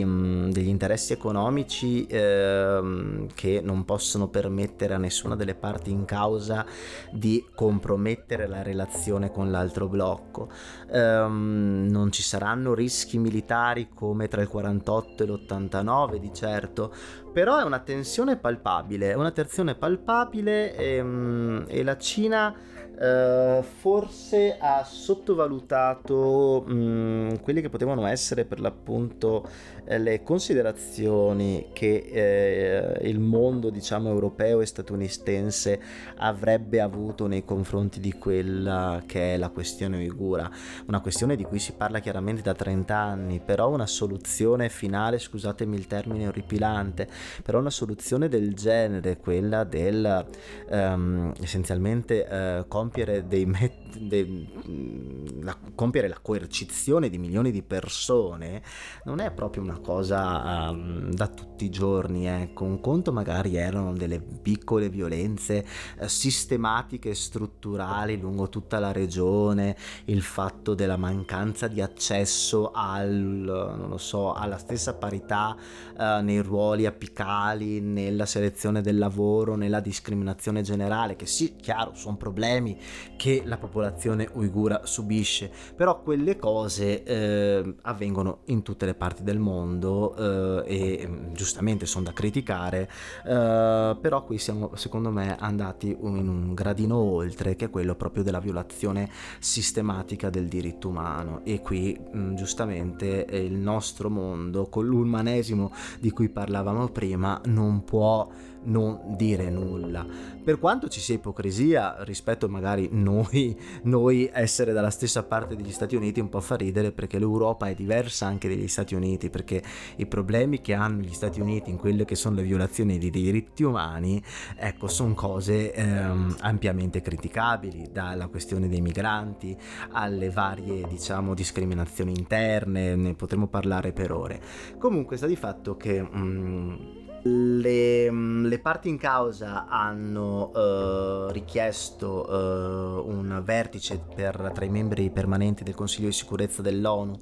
[0.49, 6.65] degli interessi economici eh, che non possono permettere a nessuna delle parti in causa
[7.11, 10.49] di compromettere la relazione con l'altro blocco.
[10.91, 16.93] Um, non ci saranno rischi militari come tra il 48 e l'89 di certo,
[17.31, 22.53] però è una tensione palpabile, una tensione palpabile e, ehm, e la Cina
[22.99, 29.47] Uh, forse ha sottovalutato mh, mm, quelle che potevano essere per l'appunto
[29.85, 35.79] eh, le considerazioni che eh, il mondo diciamo europeo e statunitense
[36.17, 40.47] avrebbe avuto nei confronti di quella che è la questione uigura.
[40.87, 45.75] Una questione di cui si parla chiaramente da 30 anni però una soluzione finale scusatemi
[45.75, 47.07] il termine orripilante
[47.43, 50.25] però una soluzione del genere quella del
[50.69, 54.25] um, essenzialmente uh, compiere, met- dei,
[54.67, 58.63] mm, la, compiere la coercizione di milioni di persone
[59.05, 62.27] non è proprio una cosa um, da tutti i giorni.
[62.27, 62.63] Ecco.
[62.63, 65.65] Un conto magari erano delle piccole violenze
[65.99, 69.75] uh, sistematiche strutturali lungo tutta la regione,
[70.05, 75.55] il fatto della mancanza di accesso al, so, alla stessa parità
[75.97, 82.17] uh, nei ruoli apicali, nella selezione del lavoro, nella discriminazione generale, che sì, chiaro, sono
[82.17, 82.78] problemi
[83.15, 89.39] che la popolazione uigura subisce, però quelle cose eh, avvengono in tutte le parti del
[89.39, 92.89] mondo eh, e mm, giustamente sono da criticare,
[93.25, 98.39] eh, però qui siamo secondo me andati in un gradino oltre che quello proprio della
[98.39, 101.41] violazione sistematica del diritto umano.
[101.43, 107.83] E qui mh, mm, giustamente il nostro mondo con l'umanesimo di cui parlavamo prima non
[107.83, 108.27] può
[108.63, 110.05] non dire nulla.
[110.43, 115.95] Per quanto ci sia ipocrisia rispetto magari noi, noi essere dalla stessa parte degli Stati
[115.95, 119.61] Uniti un po' fa ridere perché l'Europa è diversa anche degli Stati Uniti perché
[119.97, 123.63] i problemi che hanno gli Stati Uniti in quelle che sono le violazioni dei diritti
[123.63, 124.21] umani,
[124.55, 129.55] ecco, sono cose ehm, ampiamente criticabili, dalla questione dei migranti
[129.91, 134.41] alle varie, diciamo, discriminazioni interne, ne potremmo parlare per ore.
[134.77, 136.01] Comunque sta di fatto che...
[136.01, 144.69] Mm, le, le, parti in causa hanno uh, richiesto uh, un vertice per, tra i
[144.69, 147.17] membri permanenti del Consiglio di sicurezza dell'ONU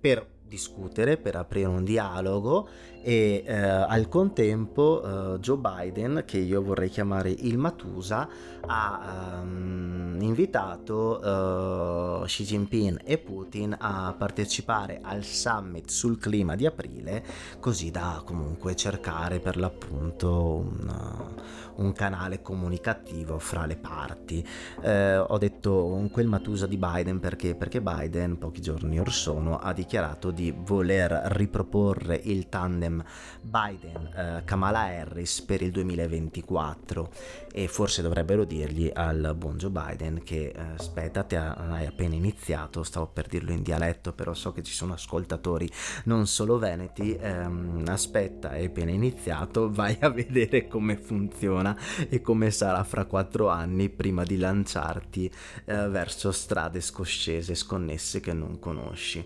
[0.00, 2.68] per discutere, per aprire un dialogo
[3.02, 8.28] e eh, al contempo eh, Joe Biden, che io vorrei chiamare il Matusa,
[8.66, 16.66] ha um, invitato uh, Xi Jinping e Putin a partecipare al summit sul clima di
[16.66, 17.24] aprile,
[17.60, 21.34] così da comunque cercare per l'appunto un,
[21.78, 24.46] un canale comunicativo fra le parti.
[24.82, 27.54] Eh, ho detto quel Matusa di Biden perché?
[27.54, 33.02] Perché Biden pochi giorni or sono ha dichiarato di voler riproporre il tandem
[33.42, 37.10] Biden-Kamala eh, Harris per il 2024
[37.52, 42.82] e forse dovrebbero dirgli al buon Joe Biden che eh, aspetta, te hai appena iniziato,
[42.82, 45.68] stavo per dirlo in dialetto, però so che ci sono ascoltatori
[46.04, 51.67] non solo veneti, ehm, aspetta, hai appena iniziato, vai a vedere come funziona
[52.08, 55.30] e come sarà fra quattro anni prima di lanciarti
[55.64, 59.24] eh, verso strade scoscese, sconnesse che non conosci.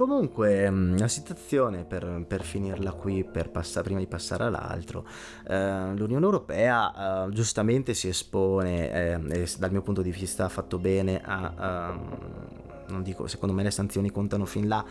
[0.00, 5.06] Comunque, mm, la situazione per, per finirla qui, per passare, prima di passare all'altro,
[5.46, 10.48] eh, l'Unione Europea eh, giustamente si espone, eh, e dal mio punto di vista ha
[10.48, 11.98] fatto bene a...
[12.88, 14.82] non dico, secondo me le sanzioni contano fin là,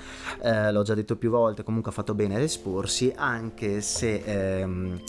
[0.43, 5.01] eh, l'ho già detto più volte, comunque ha fatto bene ad esporsi, anche se ehm,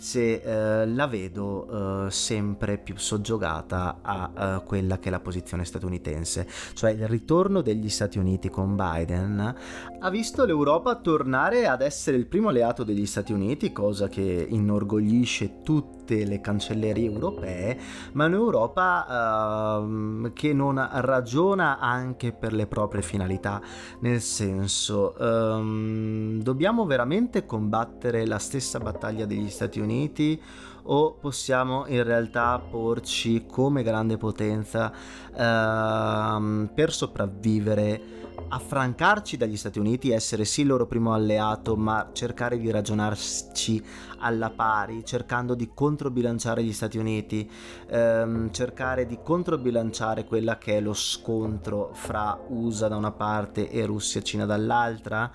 [0.00, 5.66] se eh, la vedo eh, sempre più soggiogata a, eh, quella che è la posizione
[5.66, 9.54] statunitense, cioè il ritorno degli Stati Uniti con Biden
[10.00, 15.60] ha visto l'Europa tornare ad essere il primo alleato degli Stati Uniti, cosa che inorgoglisce
[15.62, 17.78] tutte le cancellerie europee,
[18.12, 23.60] ma un'Europa uh, che non ragiona anche per le proprie finalità,
[24.00, 30.40] nel senso um, dobbiamo veramente combattere la stessa battaglia degli Stati Uniti Uniti
[30.84, 34.92] o possiamo in realtà porci come grande potenza
[35.34, 42.58] ehm, per sopravvivere affrancarci dagli Stati Uniti, essere sì il loro primo alleato, ma cercare
[42.58, 43.84] di ragionarci
[44.20, 47.50] alla pari, cercando di controbilanciare gli Stati Uniti,
[47.88, 53.84] ehm, cercare di controbilanciare quella che è lo scontro fra USA da una parte e
[53.84, 55.30] Russia e Cina dall'altra.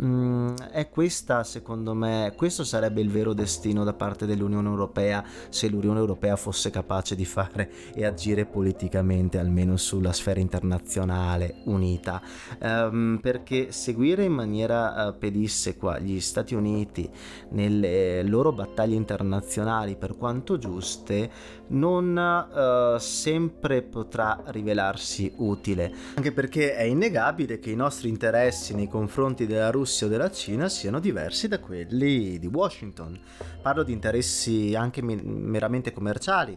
[0.00, 5.68] Mm, è questa, secondo me, questo sarebbe il vero destino da parte dell'Unione Europea se
[5.68, 12.20] l'Unione Europea fosse capace di fare e agire politicamente, almeno sulla sfera internazionale unita.
[12.60, 17.08] Um, perché seguire in maniera uh, pedissequa gli Stati Uniti
[17.50, 21.30] nelle loro battaglie internazionali, per quanto giuste,
[21.68, 28.88] non uh, sempre potrà rivelarsi utile, anche perché è innegabile che i nostri interessi nei
[28.88, 33.18] confronti della Russia o della Cina siano diversi da quelli di Washington.
[33.60, 36.56] Parlo di interessi anche meramente commerciali,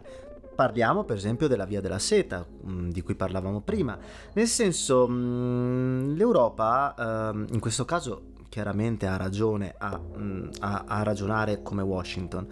[0.54, 3.98] parliamo per esempio della via della seta mm, di cui parlavamo prima,
[4.32, 11.02] nel senso mm, l'Europa ehm, in questo caso chiaramente ha ragione a, mm, a, a,
[11.02, 12.46] ragionare come Washington,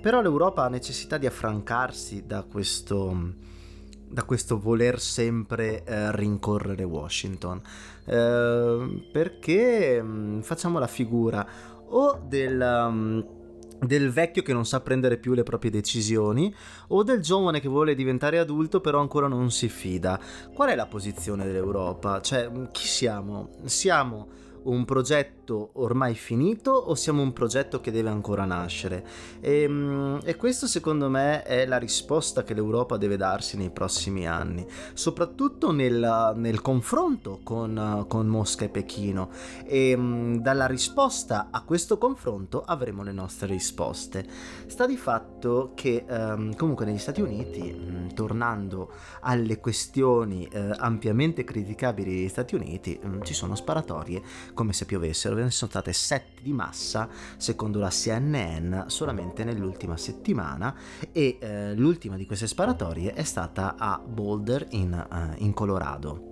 [0.00, 3.32] però l'Europa ha necessità di affrancarsi da questo,
[4.08, 7.60] da questo voler sempre eh, rincorrere Washington,
[8.04, 10.04] eh, perché
[10.42, 11.44] facciamo la figura
[11.88, 13.36] o del
[13.80, 16.52] del vecchio che non sa prendere più le proprie decisioni
[16.88, 20.20] o del giovane che vuole diventare adulto però ancora non si fida.
[20.52, 22.20] Qual è la posizione dell'Europa?
[22.20, 23.50] Cioè, chi siamo?
[23.66, 29.04] Siamo un progetto ormai finito o siamo un progetto che deve ancora nascere?
[29.40, 34.26] E, ehm, e questo secondo me è la risposta che l'Europa deve darsi nei prossimi
[34.26, 39.30] anni, soprattutto nel, nel confronto con, con, Mosca e Pechino.
[39.64, 44.26] E ehm, dalla risposta a questo confronto avremo le nostre risposte.
[44.66, 51.44] Sta di fatto che um, comunque negli Stati Uniti, um, tornando alle questioni uh, ampiamente
[51.44, 54.22] criticabili degli Stati Uniti, um, ci sono sparatorie
[54.58, 59.96] come se piovessero, ve ne sono state 7 di massa secondo la CNN solamente nell'ultima
[59.96, 60.74] settimana
[61.12, 66.27] e eh, l'ultima di queste sparatorie è stata a Boulder in, uh, in Colorado.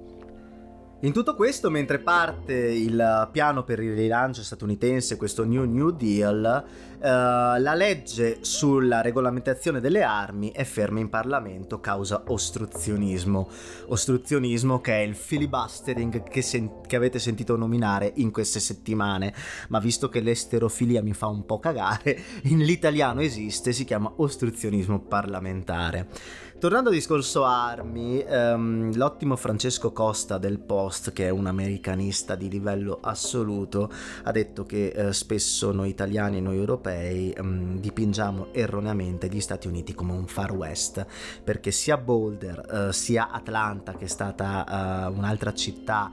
[1.00, 6.64] In tutto questo, mentre parte il piano per il rilancio statunitense, questo New New Deal,
[6.96, 13.46] uh, la legge sulla regolamentazione delle armi è ferma in Parlamento causa ostruzionismo.
[13.88, 19.34] Ostruzionismo che è il filibustering che, sen- che avete sentito nominare in queste settimane,
[19.68, 25.00] ma visto che l'esterofilia mi fa un po' cagare, in l'italiano esiste, si chiama ostruzionismo
[25.00, 26.08] parlamentare.
[26.58, 32.48] Tornando al discorso armi, um, l'ottimo Francesco Costa del Post, che è un americanista di
[32.48, 33.92] livello assoluto,
[34.22, 39.68] ha detto che uh, spesso noi italiani e noi europei um, dipingiamo erroneamente gli Stati
[39.68, 41.06] Uniti come un far west,
[41.44, 46.10] perché sia Boulder uh, sia Atlanta, che è stata uh, un'altra città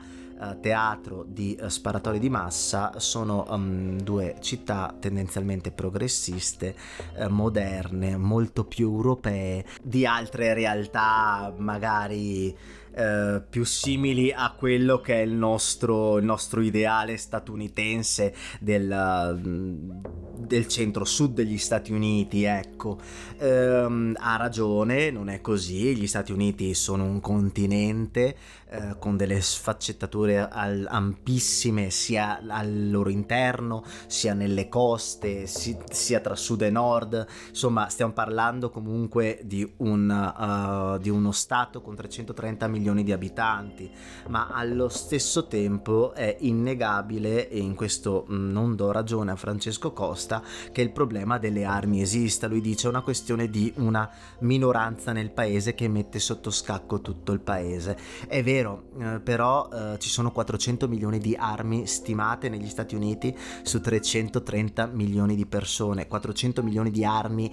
[0.51, 6.75] eh, teatro di uh, sparatori di massa sono um, due città tendenzialmente progressiste,
[7.17, 12.55] uh, moderne, molto più europee di altre realtà magari
[12.95, 19.91] eh, più simili a quello che è il nostro, il nostro ideale statunitense del, mm,
[20.37, 22.99] del centro-sud degli Stati Uniti, ecco.
[23.39, 28.35] Ehm, ha ragione, non è così, gli Stati Uniti sono un continente
[28.73, 36.19] eh, con delle sfaccettature al- ampissime sia al loro interno, sia nelle coste, si- sia
[36.21, 41.95] tra sud e nord, insomma stiamo parlando comunque di, un, uh, di uno stato con
[41.95, 43.91] 330 milioni di abitanti,
[44.29, 49.93] ma allo stesso tempo è innegabile, e in questo mm, non do ragione a Francesco
[49.93, 52.47] Costa, che il problema delle armi esista.
[52.47, 54.09] Lui dice è una questione di una
[54.39, 57.97] minoranza nel paese che mette sotto scacco tutto il paese.
[58.27, 63.35] È vero, eh, però eh, ci sono 400 milioni di armi stimate negli Stati Uniti
[63.63, 67.51] su 330 milioni di persone, 400 milioni di armi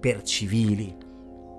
[0.00, 0.94] per civili.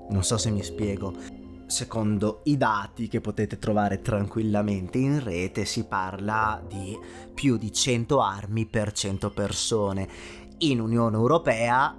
[0.09, 5.85] Non so se mi spiego secondo i dati che potete trovare tranquillamente in rete, si
[5.85, 6.97] parla di
[7.33, 10.07] più di 100 armi per 100 persone.
[10.59, 11.97] In Unione Europea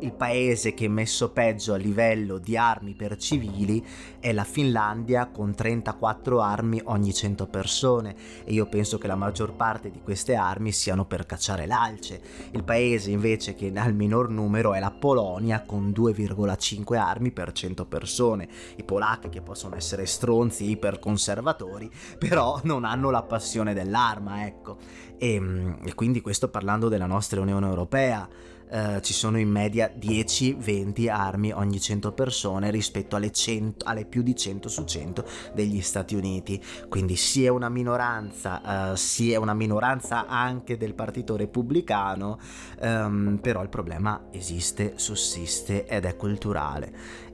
[0.00, 3.84] il paese che è messo peggio a livello di armi per civili
[4.18, 8.14] è la Finlandia con 34 armi ogni 100 persone
[8.44, 12.20] e io penso che la maggior parte di queste armi siano per cacciare l'alce.
[12.52, 17.52] Il paese invece che ha il minor numero è la Polonia con 2,5 armi per
[17.52, 18.48] 100 persone.
[18.76, 24.78] I polacchi che possono essere stronzi iperconservatori però non hanno la passione dell'arma, ecco.
[25.18, 28.28] E, ehm, e quindi questo parlando della nostra Unione Europea
[28.70, 34.22] eh, ci sono in media 10-20 armi ogni 100 persone rispetto alle, 100, alle, più
[34.22, 36.62] di 100 su 100 degli Stati Uniti.
[36.88, 42.38] Quindi si è una minoranza, uh, si una minoranza anche del Partito Repubblicano,
[42.80, 46.92] um, però il problema esiste, sussiste ed è culturale.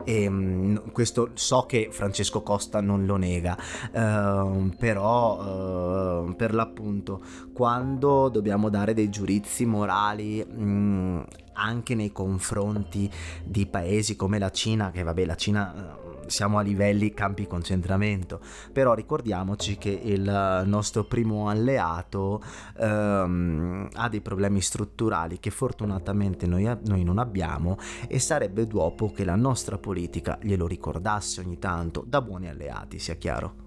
[0.08, 3.58] E um, questo so che Francesco Costa non lo nega,
[3.92, 7.20] uh, però uh, per l'appunto
[7.52, 13.10] quando dobbiamo dare dei giudizi morali um, anche nei confronti
[13.44, 18.40] di paesi come la Cina, che vabbè la Cina eh, siamo a livelli campi concentramento,
[18.72, 22.42] però ricordiamoci che il nostro primo alleato
[22.78, 29.24] ehm, ha dei problemi strutturali che fortunatamente noi, noi non abbiamo e sarebbe dopo che
[29.24, 33.64] la nostra politica glielo ricordasse ogni tanto, da buoni alleati, sia chiaro.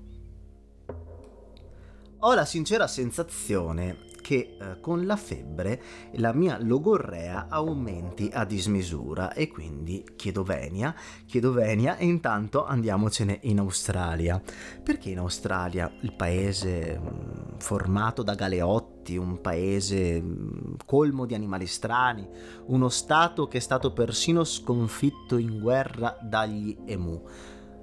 [2.22, 5.82] Ho la sincera sensazione che eh, con la febbre
[6.18, 10.94] la mia logorrea aumenti a dismisura e quindi chiedo venia,
[11.26, 14.40] chiedo venia e intanto andiamocene in Australia.
[14.84, 21.66] Perché in Australia, il paese mm, formato da galeotti, un paese mm, colmo di animali
[21.66, 22.30] strani,
[22.68, 27.24] uno stato che è stato persino sconfitto in guerra dagli emu?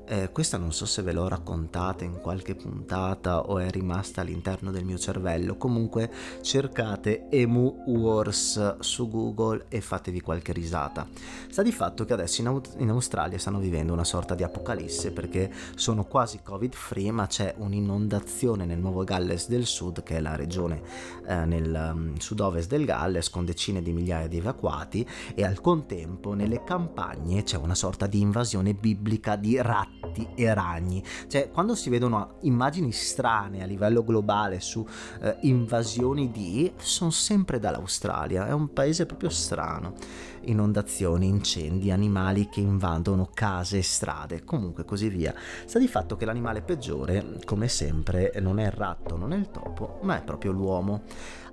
[0.09, 4.71] Eh, questa non so se ve l'ho raccontata in qualche puntata o è rimasta all'interno
[4.71, 5.57] del mio cervello.
[5.57, 6.09] Comunque
[6.43, 11.09] cercate Emu Wars su Google e fatevi qualche risata.
[11.51, 15.11] Sta di fatto che adesso in, Aut- in Australia stanno vivendo una sorta di apocalisse
[15.11, 20.21] perché sono quasi covid free ma c'è un'inondazione nel Nuovo Galles del Sud che è
[20.21, 20.83] la regione
[21.27, 25.05] eh, nel um, sud-ovest del Galles con decine di migliaia di evacuati
[25.35, 30.55] e al contempo nelle campagne c'è una sorta di invasione biblica di ratti gatti e
[30.55, 31.03] ragni.
[31.27, 34.87] Cioè, quando si vedono immagini strane a livello globale su
[35.21, 39.95] eh, invasioni di, sono sempre dall'Australia, è un paese proprio strano.
[40.43, 45.35] Inondazioni, incendi, animali che invadono case e strade, comunque così via.
[45.65, 49.51] Sta di fatto che l'animale peggiore, come sempre, non è il ratto, non è il
[49.51, 51.03] topo, ma è proprio l'uomo.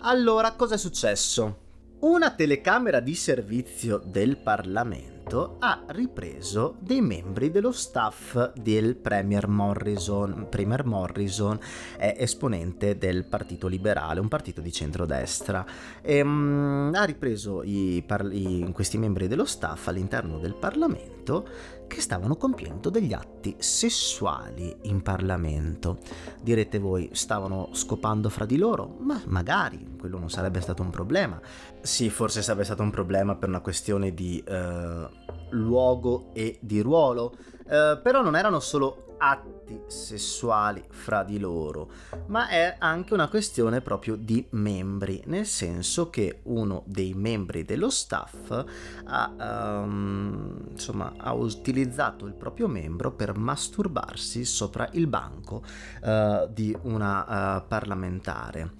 [0.02, 1.63] Allora, cosa è successo?
[2.04, 10.48] Una telecamera di servizio del Parlamento ha ripreso dei membri dello staff del Premier Morrison.
[10.50, 11.58] Premier Morrison
[11.96, 15.66] è esponente del Partito Liberale, un partito di centrodestra.
[16.02, 21.48] E, um, ha ripreso i, i, questi membri dello staff all'interno del Parlamento
[21.94, 26.00] che stavano compiendo degli atti sessuali in Parlamento.
[26.42, 28.96] Direte voi, stavano scopando fra di loro?
[29.00, 31.40] Ma magari, quello non sarebbe stato un problema.
[31.82, 35.08] Sì, forse sarebbe stato un problema per una questione di eh,
[35.52, 37.36] luogo e di ruolo,
[37.68, 41.90] eh, però non erano solo atti sessuali fra di loro,
[42.28, 47.90] ma è anche una questione proprio di membri, nel senso che uno dei membri dello
[47.90, 48.66] staff
[49.06, 55.64] ha, um, insomma, ha utilizzato il proprio membro per masturbarsi sopra il banco
[56.02, 58.72] uh, di una uh, parlamentare.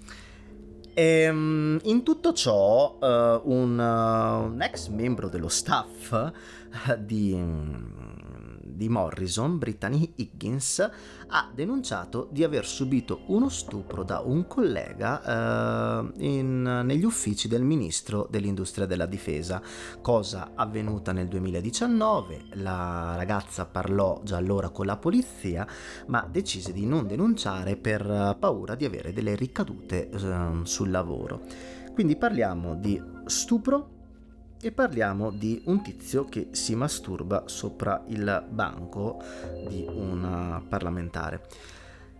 [0.92, 6.32] E, um, in tutto ciò, uh, un, un, ex membro dello staff
[6.98, 7.32] di
[8.74, 10.90] di Morrison, Brittany Higgins,
[11.28, 17.62] ha denunciato di aver subito uno stupro da un collega eh, in, negli uffici del
[17.62, 19.62] ministro dell'industria della difesa,
[20.00, 22.46] cosa avvenuta nel 2019.
[22.54, 25.66] La ragazza parlò già allora con la polizia,
[26.06, 31.42] ma decise di non denunciare per paura di avere delle ricadute eh, sul lavoro.
[31.92, 33.93] Quindi parliamo di stupro
[34.66, 39.22] e parliamo di un tizio che si masturba sopra il banco
[39.68, 41.42] di un parlamentare.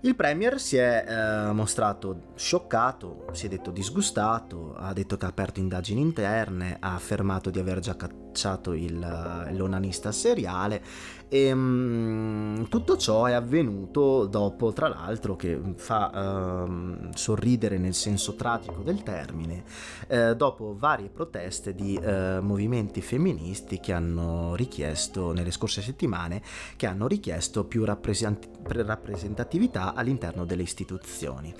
[0.00, 5.28] Il Premier si è eh, mostrato scioccato, si è detto disgustato, ha detto che ha
[5.28, 8.98] aperto indagini interne, ha affermato di aver già cacciato il,
[9.52, 10.82] l'onanista seriale
[11.34, 18.36] e um, tutto ciò è avvenuto dopo, tra l'altro, che fa uh, sorridere nel senso
[18.36, 19.64] tragico del termine,
[20.10, 26.40] uh, dopo varie proteste di uh, movimenti femministi che hanno richiesto, nelle scorse settimane,
[26.76, 31.52] che hanno richiesto più rappresent- rappresentatività all'interno delle istituzioni.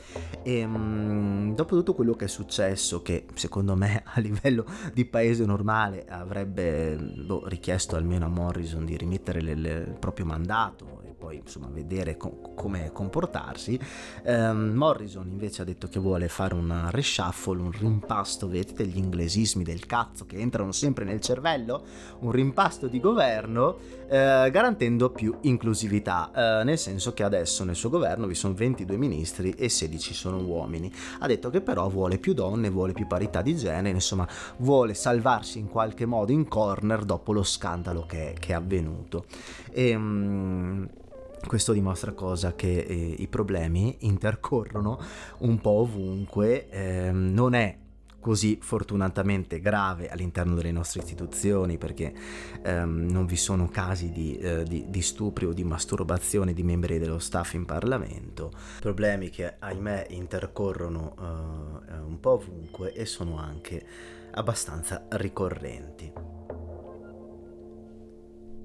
[0.44, 5.44] E um, dopo tutto quello che è successo, che secondo me a livello di paese
[5.44, 9.62] normale avrebbe boh, richiesto almeno a Morrison di rimettere le
[9.98, 13.80] proprio mandato poi insomma vedere co- come comportarsi.
[14.24, 19.64] Um, Morrison invece ha detto che vuole fare un reshuffle, un rimpasto, vedete gli inglesismi
[19.64, 21.82] del cazzo che entrano sempre nel cervello,
[22.20, 27.88] un rimpasto di governo eh, garantendo più inclusività, eh, nel senso che adesso nel suo
[27.88, 30.92] governo vi sono 22 ministri e 16 sono uomini.
[31.20, 35.58] Ha detto che però vuole più donne, vuole più parità di genere, insomma vuole salvarsi
[35.58, 39.24] in qualche modo in corner dopo lo scandalo che, che è avvenuto.
[39.72, 40.88] E, um,
[41.46, 44.98] questo dimostra cosa che eh, i problemi intercorrono
[45.38, 47.78] un po' ovunque, eh, non è
[48.24, 52.14] così fortunatamente grave all'interno delle nostre istituzioni perché
[52.62, 56.98] ehm, non vi sono casi di, eh, di, di, stupri o di masturbazione di membri
[56.98, 63.84] dello staff in Parlamento, problemi che ahimè intercorrono eh, un po' ovunque e sono anche
[64.30, 66.33] abbastanza ricorrenti.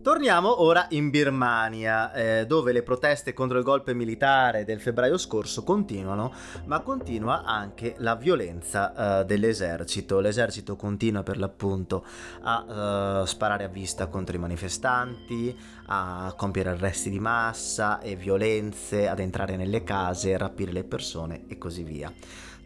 [0.01, 5.63] Torniamo ora in Birmania, eh, dove le proteste contro il golpe militare del febbraio scorso
[5.63, 6.31] continuano,
[6.65, 10.21] ma continua anche la violenza eh, dell'esercito.
[10.21, 12.05] L'esercito continua per l'appunto
[12.43, 15.55] a eh, sparare a vista contro i manifestanti,
[15.87, 21.57] a compiere arresti di massa e violenze, ad entrare nelle case, rapire le persone e
[21.57, 22.11] così via.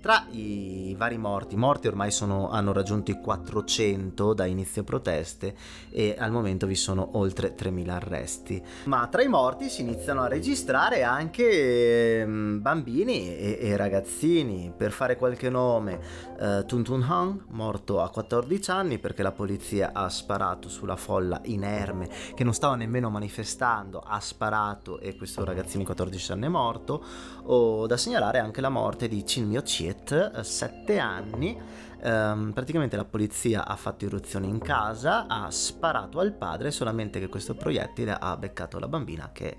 [0.03, 5.55] Tra i vari morti, morti ormai sono, hanno raggiunto i 400 da inizio proteste
[5.89, 8.61] e al momento vi sono oltre 3.000 arresti.
[8.83, 14.73] Ma tra i morti si iniziano a registrare anche ehm, bambini e, e, ragazzini.
[14.75, 16.01] Per fare qualche nome,
[16.37, 21.39] eh, Tun Tun Han, morto a 14 anni perché la polizia ha sparato sulla folla
[21.45, 26.49] inerme che non stava nemmeno manifestando, ha sparato e questo ragazzino di 14 anni è
[26.49, 27.01] morto.
[27.45, 31.59] O da segnalare anche la morte di Chin Myo Chiet Juliet, 7 anni,
[32.01, 37.27] ehm, praticamente la polizia ha fatto irruzione in casa, ha sparato al padre, solamente che
[37.27, 39.55] questo proiettile ha beccato la bambina che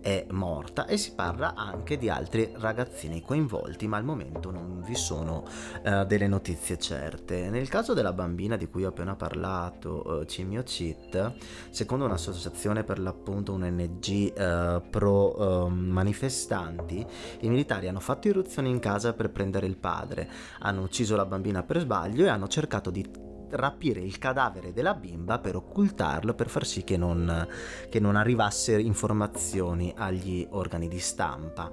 [0.00, 4.94] è morta e si parla anche di altri ragazzini coinvolti, ma al momento non vi
[4.94, 5.44] sono
[5.84, 7.50] uh, delle notizie certe.
[7.50, 11.34] Nel caso della bambina di cui ho appena parlato, uh, Cimio Cheat,
[11.70, 17.04] secondo un'associazione per l'appunto un NG eh, pro uh, manifestanti,
[17.40, 20.28] i militari hanno fatto irruzione in casa per prendere il padre,
[20.60, 25.38] hanno ucciso la bambina per sbaglio e hanno cercato di rapire il cadavere della bimba
[25.38, 27.46] per occultarlo, per far sì che non,
[27.88, 31.70] che non arrivassero informazioni agli organi di stampa.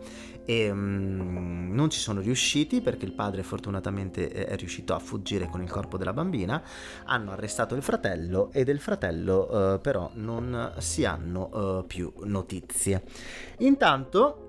[0.47, 5.61] E um, non ci sono riusciti perché il padre fortunatamente è riuscito a fuggire con
[5.61, 6.61] il corpo della bambina.
[7.05, 13.03] Hanno arrestato il fratello e del fratello uh, però non si hanno uh, più notizie.
[13.59, 14.44] Intanto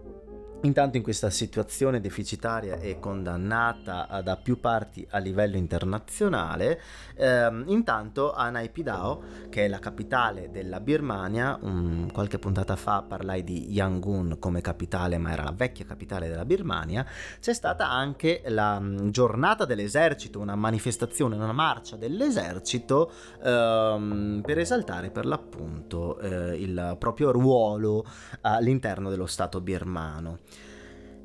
[0.67, 6.81] Intanto in questa situazione deficitaria e condannata da più parti a livello internazionale,
[7.15, 13.45] ehm, intanto a Naypyidaw, che è la capitale della Birmania, um, qualche puntata fa parlai
[13.45, 17.07] di Yangon come capitale, ma era la vecchia capitale della Birmania,
[17.39, 25.11] c'è stata anche la um, giornata dell'esercito, una manifestazione, una marcia dell'esercito ehm, per esaltare
[25.11, 28.05] per l'appunto eh, il proprio ruolo
[28.41, 30.41] all'interno dello Stato birmano.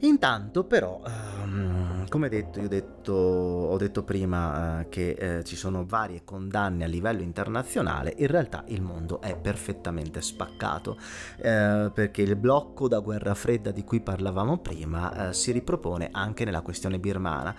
[0.04, 1.00] Intanto però,
[1.44, 6.86] um, come detto, io detto, ho detto prima uh, che uh, ci sono varie condanne
[6.86, 13.00] a livello internazionale, in realtà il mondo è perfettamente spaccato, uh, perché il blocco da
[13.00, 17.56] guerra fredda di cui parlavamo prima si ripropone anche nella questione birmana.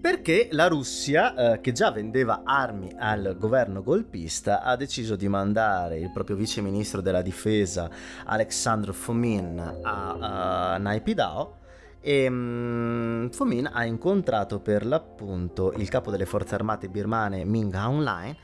[0.00, 5.96] Perché la Russia, eh, che già vendeva armi al governo golpista, ha deciso di mandare
[5.96, 7.88] il proprio vice ministro della difesa
[8.24, 11.60] Alexandr Fomin a, a Naypyidaw
[12.02, 18.02] e um, Fomin ha incontrato per l'appunto il capo delle forze armate birmane Ming Aung
[18.02, 18.36] Hlaing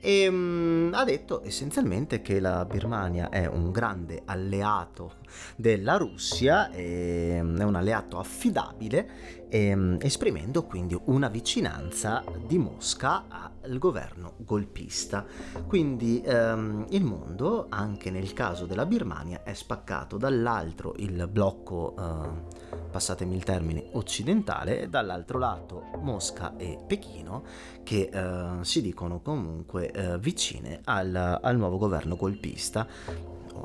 [0.00, 5.14] e um, ha detto essenzialmente che la Birmania è un grande alleato
[5.56, 13.24] della Russia, um, è un alleato affidabile, e, um, esprimendo quindi una vicinanza di Mosca
[13.62, 15.24] al governo golpista.
[15.66, 21.94] Quindi il mondo, anche nel caso della Birmania, è spaccato dall'altro il blocco...
[21.96, 22.63] Uh,
[22.94, 27.42] passatemi il termine, occidentale e dall'altro lato Mosca e Pechino
[27.82, 32.86] che eh, si dicono comunque eh, vicine al, al nuovo governo golpista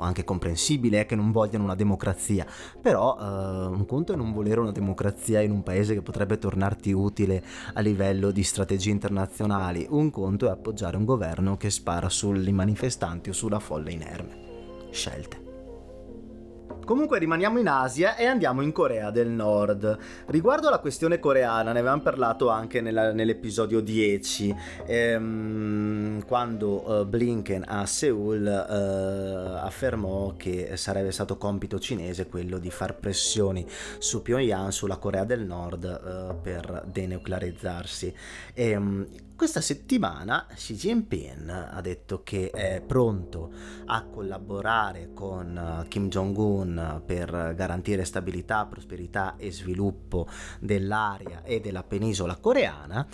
[0.00, 2.46] anche comprensibile che non vogliano una democrazia,
[2.80, 6.92] però uh, un conto è non volere una democrazia in un paese che potrebbe tornarti
[6.92, 12.52] utile a livello di strategie internazionali, un conto è appoggiare un governo che spara sui
[12.52, 14.88] manifestanti o sulla folla inerme.
[14.90, 15.39] Scelte.
[16.90, 19.96] Comunque rimaniamo in Asia e andiamo in Corea del Nord.
[20.26, 27.62] Riguardo alla questione coreana, ne avevamo parlato anche nella, nell'episodio 10, ehm, quando uh, Blinken
[27.64, 33.64] a Seoul uh, affermò che sarebbe stato compito cinese quello di far pressioni
[33.98, 38.12] su Pyongyang, sulla Corea del Nord, uh, per denuclearizzarsi.
[38.52, 39.06] E, um,
[39.40, 43.50] questa settimana Xi Jinping ha detto che è pronto
[43.86, 50.26] a collaborare con eh, Kim Jong-un per garantire stabilità, prosperità e sviluppo
[50.58, 53.06] dell'area e della penisola coreana.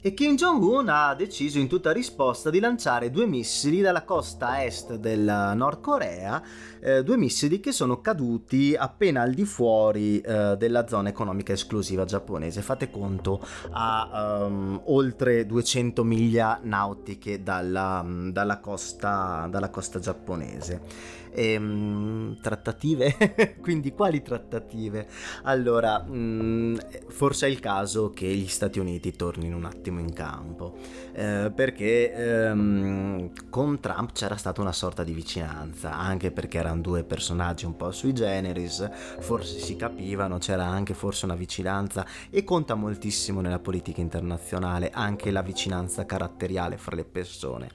[0.00, 4.94] E Kim Jong-un ha deciso in tutta risposta di lanciare due missili dalla costa est
[4.96, 6.42] del Nord Corea,
[6.84, 12.04] eh, due missili che sono caduti appena al di fuori eh, della zona economica esclusiva
[12.04, 12.60] giapponese.
[12.60, 22.40] Fate conto a um, oltre 200 miglia nautiche dalla, dalla, costa, dalla costa giapponese ehm,
[22.40, 23.56] trattative?
[23.60, 25.06] Quindi quali trattative?
[25.42, 26.76] Allora, mh, mm,
[27.08, 30.76] forse è il caso che gli Stati Uniti tornino un attimo in campo,
[31.12, 37.04] eh, perché ehm, con Trump c'era stata una sorta di vicinanza, anche perché erano due
[37.04, 38.88] personaggi un po' sui generis,
[39.20, 45.30] forse si capivano, c'era anche forse una vicinanza e conta moltissimo nella politica internazionale anche
[45.30, 47.70] la vicinanza caratteriale fra le persone.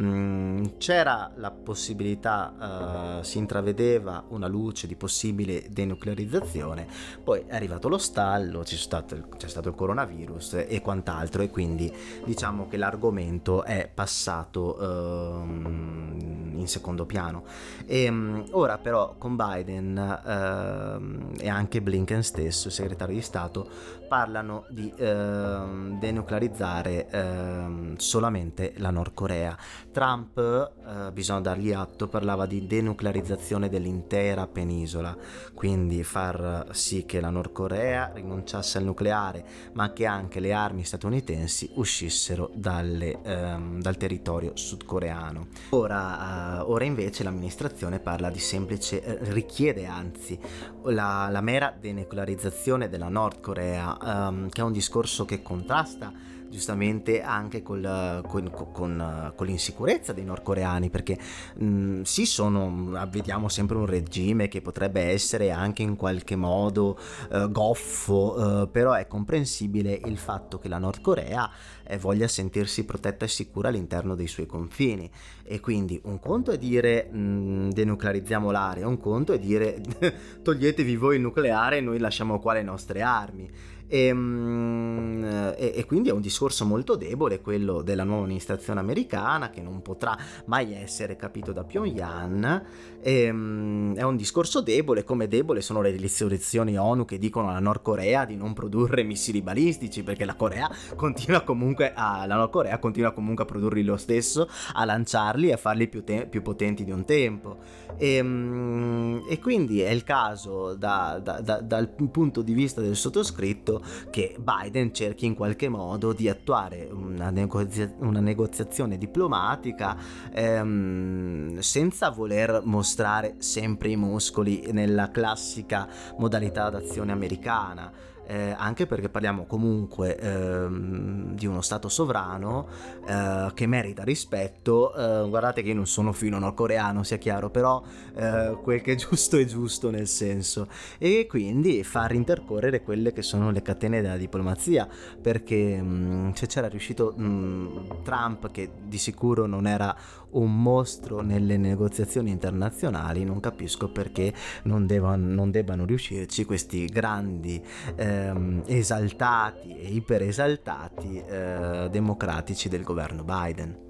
[0.00, 3.18] Mm, c'era la possibilità...
[3.18, 6.86] Uh, si intravedeva una luce di possibile denuclearizzazione,
[7.22, 11.92] poi è arrivato lo stallo, c'è stato, c'è stato il coronavirus e quant'altro e quindi
[12.24, 17.44] diciamo che l'argomento è passato uh, in secondo piano.
[17.86, 23.68] E, um, ora però con Biden uh, e anche Blinken stesso, il segretario di Stato,
[24.08, 29.56] parlano di denuclearizzare solamente la Nord Corea.
[29.92, 35.16] Trump, eh, bisogna dargli atto, parlava di denuclearizzazione dell'intera penisola,
[35.54, 40.84] quindi far sì che la Nord Corea rinunciasse al nucleare, ma che anche le armi
[40.84, 45.48] statunitensi uscissero dalle, ehm, dal territorio sudcoreano.
[45.70, 50.38] Ora, eh, ora, invece l'amministrazione parla di semplice, eh, richiede anzi
[50.84, 56.12] la, la, mera denuclearizzazione della Nord Corea, ehm, che è un discorso che contrasta
[56.50, 61.18] giustamente anche col, con, con, con, l'insicurezza dei nordcoreani, perché
[61.56, 66.98] mh, sì, sono, vediamo sempre un regime che potrebbe essere anche in qualche modo
[67.30, 71.50] uh, goffo, uh, però è comprensibile il fatto che la Nord Corea
[71.84, 75.10] eh, voglia sentirsi protetta e sicura all'interno dei suoi confini.
[75.50, 79.80] E quindi un conto è dire mh, denuclearizziamo l'area, un conto è dire
[80.42, 83.50] toglietevi voi il nucleare e noi lasciamo qua le nostre armi.
[83.88, 89.62] Ehm, e, e, quindi è un discorso molto debole quello della nuova amministrazione americana che
[89.62, 90.16] non potrà
[90.46, 92.62] mai essere capito da Pyongyang.
[93.00, 97.60] E, ehm, è un discorso debole, come debole sono le risoluzioni ONU che dicono alla
[97.60, 102.50] Nord Corea di non produrre missili balistici perché la Corea continua comunque a, la Nord
[102.50, 106.42] Corea continua comunque a produrli lo stesso, a lanciarli e a farli più, te- più
[106.42, 107.86] potenti di un tempo.
[107.96, 112.96] E, ehm, e, quindi è il caso da, da, da, dal punto di vista del
[112.96, 119.96] sottoscritto che Biden cerchi in qualche modo di attuare una, negozia- una negoziazione diplomatica
[120.32, 129.08] ehm, senza voler mostrare sempre i muscoli nella classica modalità d'azione americana eh, anche perché
[129.08, 132.68] parliamo comunque ehm, di uno Stato sovrano
[133.06, 134.94] eh, che merita rispetto.
[134.94, 137.82] Eh, guardate che io non sono fino nordcoreano, sia chiaro, però
[138.14, 140.68] eh, quel che è giusto è giusto nel senso.
[140.98, 144.86] E quindi far intercorrere quelle che sono le catene della diplomazia,
[145.20, 149.96] perché mh, mm, se c'era riuscito mh, mm, Trump, che di sicuro non era
[150.30, 154.32] un mostro nelle negoziazioni internazionali, non capisco perché
[154.64, 157.62] non, devan, non debbano riuscirci questi grandi
[157.96, 163.86] ehm, esaltati e iperesaltati eh, democratici del governo Biden.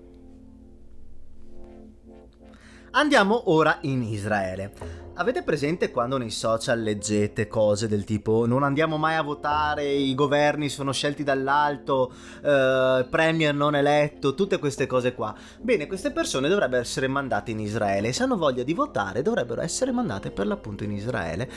[2.90, 4.72] Andiamo ora in Israele.
[5.20, 10.14] Avete presente quando nei social leggete cose del tipo non andiamo mai a votare, i
[10.14, 15.34] governi sono scelti dall'alto, eh, premier non eletto, tutte queste cose qua?
[15.60, 19.90] Bene, queste persone dovrebbero essere mandate in Israele se hanno voglia di votare dovrebbero essere
[19.90, 21.50] mandate per l'appunto in Israele,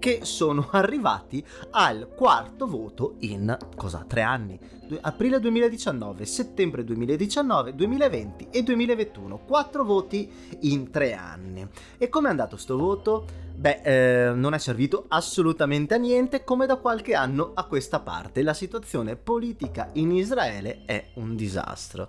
[0.00, 4.04] che sono arrivati al quarto voto in cosa?
[4.08, 4.58] Tre anni.
[5.00, 9.38] Aprile 2019, settembre 2019, 2020 e 2021.
[9.38, 11.66] Quattro voti in tre anni.
[11.96, 13.03] E come è andato sto voto?
[13.04, 13.24] Prodotto,
[13.54, 18.42] beh, eh, non è servito assolutamente a niente come da qualche anno a questa parte.
[18.42, 22.08] La situazione politica in Israele è un disastro.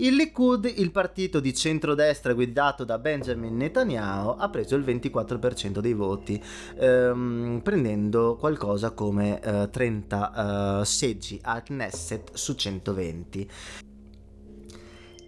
[0.00, 5.92] Il Likud, il partito di centrodestra guidato da Benjamin Netanyahu, ha preso il 24% dei
[5.92, 6.40] voti,
[6.76, 13.50] ehm, prendendo qualcosa come eh, 30 eh, seggi al Knesset su 120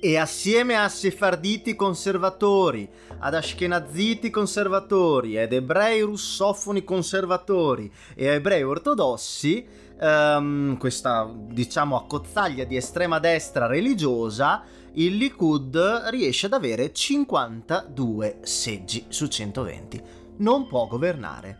[0.00, 2.88] e assieme a sefarditi conservatori,
[3.18, 9.64] ad ashkenaziti conservatori, ad ebrei russofoni conservatori e ebrei ortodossi,
[10.00, 14.62] um, questa diciamo accozzaglia di estrema destra religiosa,
[14.94, 15.76] il Likud
[16.08, 20.02] riesce ad avere 52 seggi su 120.
[20.38, 21.59] Non può governare.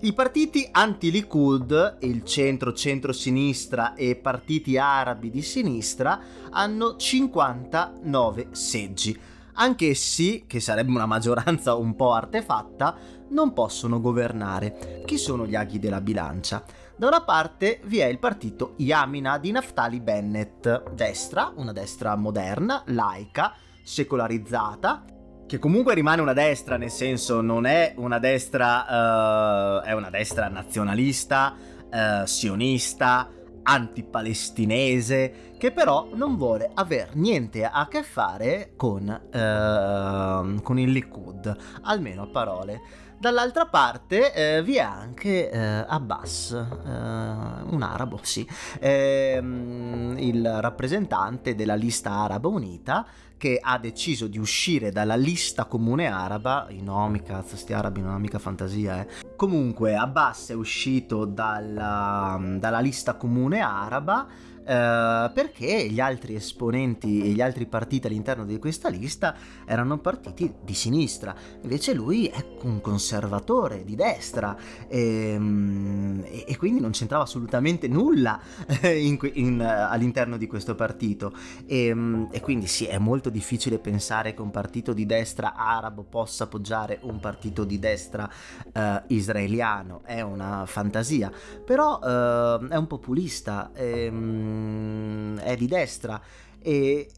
[0.00, 6.20] I partiti anti-Likud, il centro-centro-sinistra e partiti arabi di sinistra
[6.50, 9.18] hanno 59 seggi.
[9.54, 12.96] Anch'essi, che sarebbe una maggioranza un po' artefatta,
[13.30, 15.02] non possono governare.
[15.04, 16.62] Chi sono gli aghi della bilancia?
[16.94, 22.84] Da una parte vi è il partito Yamina di Naftali Bennett, destra, una destra moderna,
[22.86, 25.04] laica, secolarizzata,
[25.48, 30.48] che comunque rimane una destra, nel senso non è una destra, uh, è una destra
[30.48, 31.56] nazionalista,
[31.90, 33.30] uh, sionista,
[33.62, 41.56] antipalestinese che però non vuole avere niente a che fare con, uh, con il Likud,
[41.82, 42.80] almeno a parole.
[43.20, 48.46] Dall'altra parte eh, vi è anche eh, Abbas, eh, un arabo, sì,
[48.78, 53.04] ehm, il rappresentante della lista araba unita
[53.36, 58.14] che ha deciso di uscire dalla lista comune araba, i nomi, cazzo, sti arabi non
[58.14, 59.08] è mica fantasia, eh.
[59.34, 64.26] Comunque Abbas è uscito dalla, dalla lista comune araba
[64.68, 70.52] eh, perché gli altri esponenti e gli altri partiti all'interno di questa lista erano partiti
[70.62, 74.54] di sinistra, invece lui è un conservatore di destra
[74.86, 78.38] e, ehm, e, e quindi non c'entrava assolutamente nulla
[78.82, 81.32] in, in, all'interno di questo partito.
[81.64, 86.02] E, ehm, e quindi sì, è molto difficile pensare che un partito di destra arabo
[86.02, 88.28] possa appoggiare un partito di destra
[88.74, 91.32] uh, israeliano, è una fantasia,
[91.64, 93.70] però uh, è un populista.
[93.72, 94.10] E,
[94.58, 96.20] um, è di destra
[96.60, 97.08] e,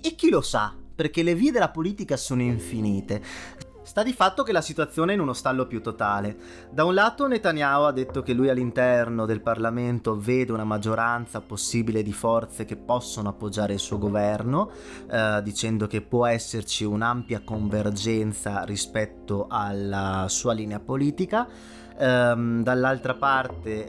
[0.00, 3.22] e chi lo sa, perché le vie della politica sono infinite.
[3.84, 6.36] Sta di fatto che la situazione è in uno stallo più totale.
[6.70, 12.02] Da un lato Netanyahu ha detto che lui all'interno del Parlamento vede una maggioranza possibile
[12.02, 14.70] di forze che possono appoggiare il suo governo,
[15.08, 21.46] eh, dicendo che può esserci un'ampia convergenza rispetto alla sua linea politica.
[21.96, 23.86] Um, dall'altra parte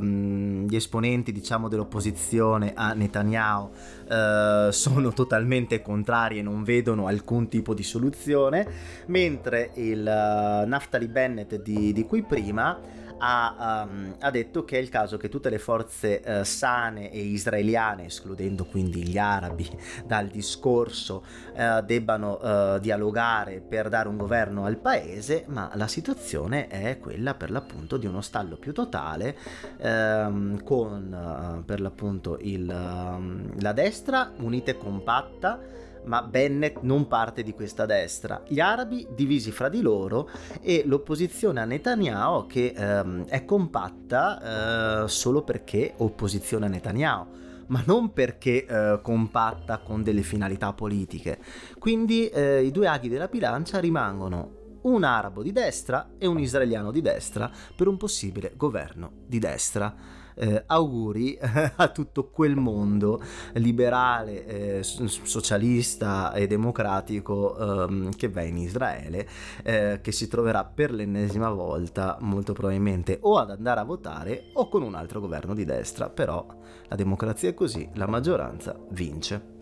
[0.00, 3.70] um, gli esponenti diciamo dell'opposizione a Netanyahu
[4.08, 8.66] uh, sono totalmente contrari e non vedono alcun tipo di soluzione
[9.06, 12.80] mentre il uh, Naftali Bennett di, di cui prima
[13.18, 17.20] ha, um, ha, detto che è il caso che tutte le forze uh, sane e
[17.20, 19.68] israeliane, escludendo quindi gli arabi
[20.04, 26.68] dal discorso, uh, debbano uh, dialogare per dare un governo al paese, ma la situazione
[26.68, 29.36] è quella per l'appunto di uno stallo più totale
[29.78, 35.60] um, con per l'appunto il, um, la destra unita e compatta
[36.04, 38.42] ma Bennett non parte di questa destra.
[38.46, 40.28] Gli arabi divisi fra di loro
[40.60, 47.82] e l'opposizione a Netanyahu che ehm, è compatta eh, solo perché opposizione a Netanyahu ma
[47.86, 51.38] non perché eh, compatta con delle finalità politiche.
[51.78, 56.90] Quindi eh, i due aghi della bilancia rimangono un arabo di destra e un israeliano
[56.90, 61.38] di destra per un possibile governo di destra eh, auguri
[61.76, 63.22] a tutto quel mondo
[63.54, 67.56] liberale, eh, socialista e democratico
[67.86, 69.28] ehm, che va in Israele,
[69.62, 74.68] eh, che si troverà per l'ennesima volta molto probabilmente o ad andare a votare o
[74.68, 76.46] con un altro governo di destra, però
[76.88, 79.53] la democrazia è così, la maggioranza vince.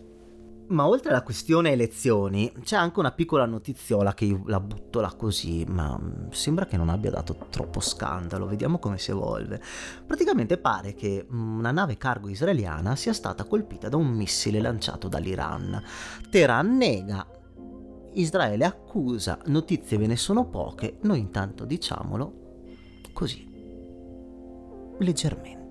[0.67, 5.13] Ma oltre alla questione elezioni, c'è anche una piccola notiziola che io la butto là
[5.13, 9.61] così, ma mm, sembra che non abbia dato troppo scandalo, vediamo come si evolve.
[10.05, 15.07] Praticamente pare che mm, una nave cargo israeliana sia stata colpita da un missile lanciato
[15.07, 15.83] dall'Iran.
[16.29, 17.27] Teheran nega,
[18.13, 22.41] Israele accusa, notizie ve ne sono poche, noi intanto diciamolo
[23.11, 23.47] così,
[24.99, 25.62] leggermente.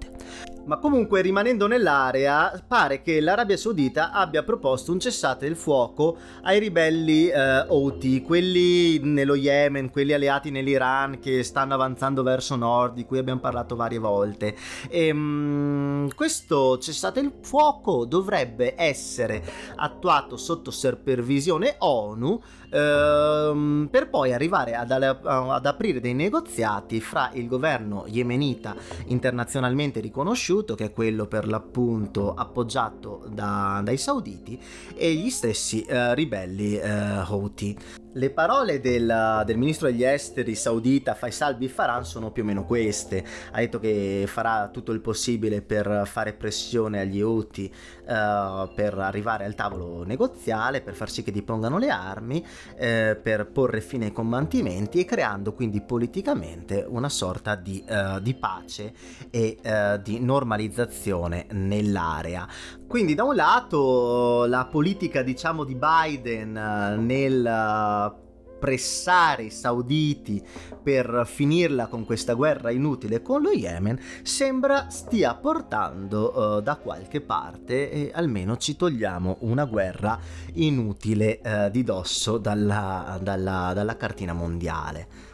[0.64, 6.60] Ma comunque rimanendo nell'area pare che l'Arabia Saudita abbia proposto un cessate il fuoco ai
[6.60, 13.04] ribelli eh, Houthi, quelli nello Yemen, quelli alleati nell'Iran che stanno avanzando verso nord, di
[13.04, 14.54] cui abbiamo parlato varie volte.
[14.88, 19.42] E, mh, questo cessate il fuoco dovrebbe essere
[19.74, 22.40] attuato sotto supervisione ONU
[22.72, 28.74] ehm, per poi arrivare ad, ad aprire dei negoziati fra il governo yemenita
[29.06, 34.58] internazionalmente riconosciuto che è quello per l'appunto appoggiato da, dai sauditi,
[34.94, 38.01] e gli stessi eh, ribelli eh, Houthi.
[38.14, 43.24] Le parole del, del, ministro degli esteri saudita Faisal Bifaran sono più o meno queste.
[43.52, 49.46] Ha detto che farà tutto il possibile per fare pressione agli Houthi uh, per arrivare
[49.46, 52.76] al tavolo negoziale, per far sì che dipongano le armi, uh,
[53.22, 58.92] per porre fine ai combattimenti e creando quindi politicamente una sorta di, uh, di pace
[59.30, 59.56] e
[60.02, 62.46] di normalizzazione nell'area.
[62.92, 68.20] Quindi da un lato la politica diciamo di Biden nel
[68.58, 70.40] pressare i sauditi
[70.82, 77.22] per finirla con questa guerra inutile con lo Yemen sembra stia portando uh, da qualche
[77.22, 80.18] parte e almeno ci togliamo una guerra
[80.52, 85.30] inutile uh, di dosso dalla, dalla, dalla cartina mondiale.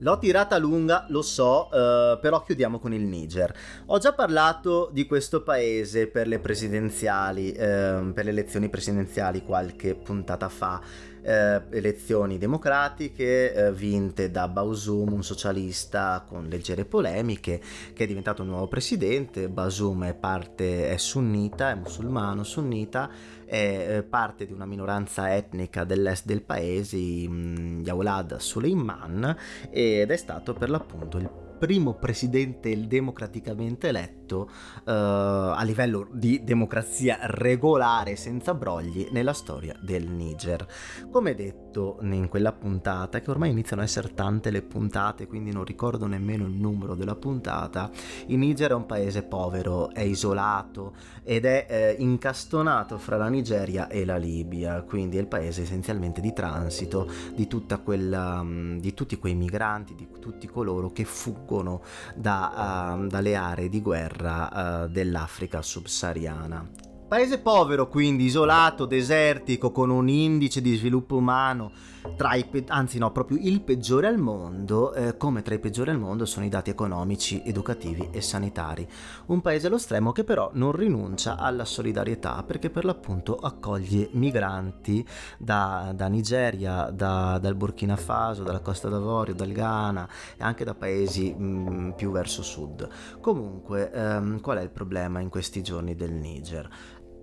[0.00, 3.54] L'ho tirata lunga, lo so, uh, però chiudiamo con il Niger.
[3.86, 9.94] Ho già parlato di questo paese per le presidenziali, uh, per le elezioni presidenziali qualche
[9.94, 10.80] puntata fa.
[11.26, 17.60] eh, elezioni democratiche eh, vinte da Bausum, un socialista con leggere polemiche,
[17.92, 19.48] che è diventato un nuovo presidente.
[19.48, 23.10] Bausum è parte, è sunnita, è musulmano sunnita,
[23.46, 29.36] è eh, parte di una minoranza etnica dell'est del paese, gli Aulad Suleiman,
[29.70, 34.50] ed è stato per l'appunto il primo presidente democraticamente eletto
[34.84, 40.66] uh, a livello di democrazia regolare senza brogli nella storia del Niger.
[41.10, 45.64] Come detto in quella puntata, che ormai iniziano ad essere tante le puntate, quindi non
[45.64, 47.90] ricordo nemmeno il numero della puntata,
[48.26, 53.88] il Niger è un paese povero, è isolato ed è eh, incastonato fra la Nigeria
[53.88, 57.48] e la Libia, quindi è il paese essenzialmente di transito di,
[57.82, 61.82] quella, um, di tutti quei migranti, di tutti coloro che fuggono fuggono
[62.14, 66.85] da, uh, dalle aree di guerra uh, dell'Africa subsahariana.
[67.08, 71.70] Paese povero, quindi isolato, desertico, con un indice di sviluppo umano
[72.14, 75.90] tra i pe- anzi no, proprio il peggiore al mondo, eh, come tra i peggiori
[75.90, 78.86] al mondo sono i dati economici, educativi e sanitari.
[79.26, 85.04] Un paese allo stremo che però non rinuncia alla solidarietà perché per l'appunto accoglie migranti
[85.38, 90.74] da, da Nigeria, da, dal Burkina Faso, dalla Costa d'Avorio, dal Ghana e anche da
[90.74, 92.88] paesi mh, più verso sud.
[93.20, 96.68] Comunque, ehm, qual è il problema in questi giorni del Niger?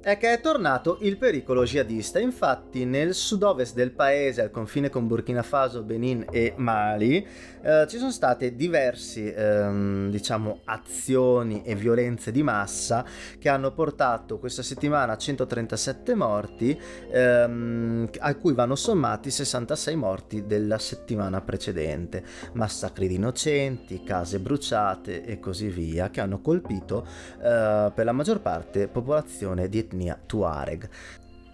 [0.04, 2.20] È che è tornato il pericolo jihadista.
[2.20, 7.26] Infatti, nel sud-ovest del paese, al confine con Burkina Faso, Benin e Mali,
[7.62, 13.06] eh, ci sono state diverse ehm, diciamo, azioni e violenze di massa
[13.40, 16.78] che hanno portato questa settimana a 137 morti,
[17.10, 22.26] ehm, a cui vanno sommati 66 morti della settimana precedente.
[22.54, 27.08] Massacri di innocenti, case bruciate e così via, che hanno colpito
[27.42, 30.90] eh, per la maggior parte popolazione di etnia etnia Tuareg.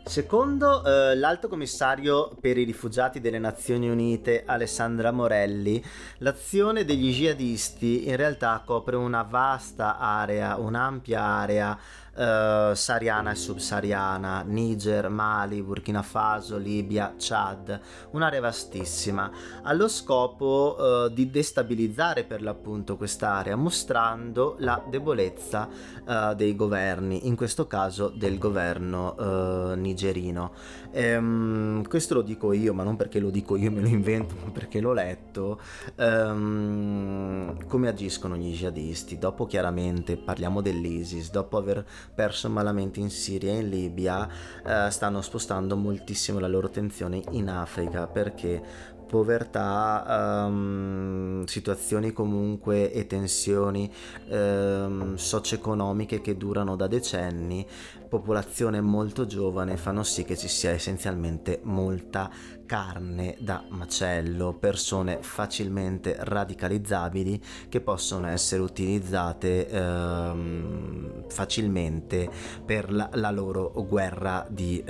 [0.06, 5.84] Secondo eh, l'alto commissario per i rifugiati delle Nazioni Unite Alessandra Morelli,
[6.20, 11.78] l'azione degli jihadisti in realtà copre una vasta area, un'ampia area
[12.16, 17.80] uh, sahariana e subsahariana, Niger, Mali, Burkina Faso, Libia, Chad,
[18.12, 19.32] un'area vastissima,
[19.64, 25.68] allo scopo uh, di destabilizzare per l'appunto quest'area, mostrando la debolezza
[26.06, 30.52] uh, dei governi, in questo caso del governo nigerino.
[30.92, 34.52] Um, questo lo dico io, ma non perché lo dico io, me lo invento, ma
[34.52, 35.60] perché l'ho letto.
[35.96, 39.18] Um, come agiscono gli jihadisti?
[39.18, 44.28] Dopo chiaramente parliamo dell'ISIS, dopo aver perso malamente in Siria e in Libia,
[44.66, 48.62] eh, stanno spostando moltissimo la loro attenzione in Africa perché
[49.10, 53.92] povertà, um, situazioni comunque e tensioni
[54.30, 57.66] um, socio-economiche che durano da decenni,
[58.08, 62.30] popolazione molto giovane fanno sì che ci sia essenzialmente molta
[62.68, 72.30] carne da macello, persone facilmente radicalizzabili che possono essere utilizzate um, facilmente
[72.64, 74.84] per la, la, loro guerra di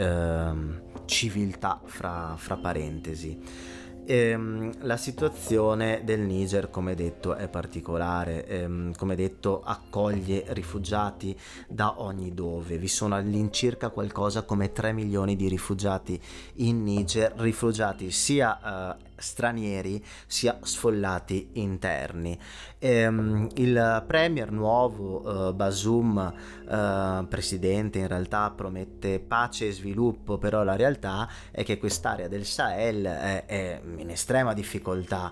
[1.05, 3.68] civiltà fra, fra parentesi.
[4.11, 8.47] Ehm, la situazione del Niger, come detto, è particolare.
[8.47, 11.37] Ehm, come detto, accoglie rifugiati
[11.67, 12.79] da ogni dove.
[12.79, 16.19] Vi sono all'incirca qualcosa come 3 milioni di rifugiati
[16.55, 22.37] in Niger, rifugiati sia eh, stranieri sia sfollati interni.
[22.79, 26.33] Ehm, il premier nuovo, eh, Basum,
[26.67, 32.45] eh, presidente, in realtà promette pace e sviluppo, però la realtà è che quest'area del
[32.45, 35.31] Sahel è, è in estrema difficoltà.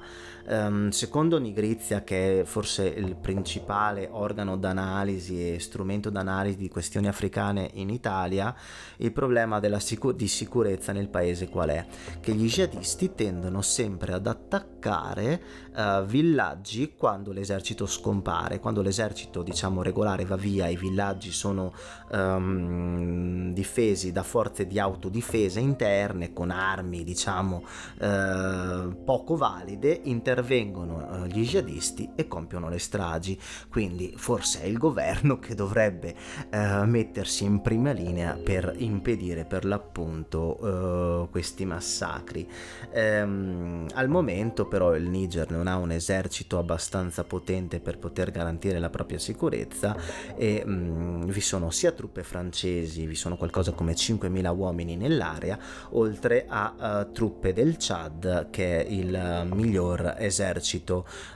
[0.49, 7.09] Um, secondo Nigrizia, che è forse il principale organo d'analisi e strumento d'analisi di questioni
[7.09, 8.55] africane in Italia,
[8.97, 11.85] il problema sicur- di sicurezza nel paese qual è?
[12.21, 15.41] Che gli jihadisti tendono sempre ad attaccare
[15.75, 21.73] uh, villaggi quando l'esercito scompare, quando l'esercito diciamo regolare va via, i villaggi sono
[22.11, 27.63] um, difesi da forze di autodifesa interne con armi diciamo
[27.99, 33.37] uh, poco valide, inter- intervengono eh, gli jihadisti e compiono le stragi.
[33.69, 36.13] Quindi forse è il governo che dovrebbe
[36.49, 42.47] eh, mettersi in prima linea per impedire per l'appunto eh, questi massacri.
[42.91, 48.77] Ehm, al momento però il Niger non ha un esercito abbastanza potente per poter garantire
[48.79, 49.95] la propria sicurezza
[50.35, 55.57] e mh, mm, vi sono sia truppe francesi, vi sono qualcosa come 5.000 uomini nell'area,
[55.91, 60.26] oltre a uh, truppe del Chad che è il miglior esercito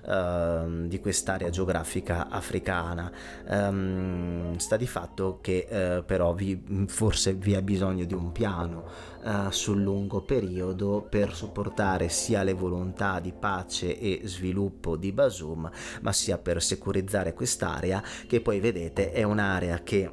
[0.06, 3.12] uh, di quest'area geografica africana.
[3.48, 8.84] Um, sta di fatto che uh, però vi, forse vi è bisogno di un piano
[9.24, 15.70] uh, sul lungo periodo per supportare sia le volontà di pace e sviluppo di Basum,
[16.02, 20.12] ma sia per securizzare quest'area che poi vedete è un'area che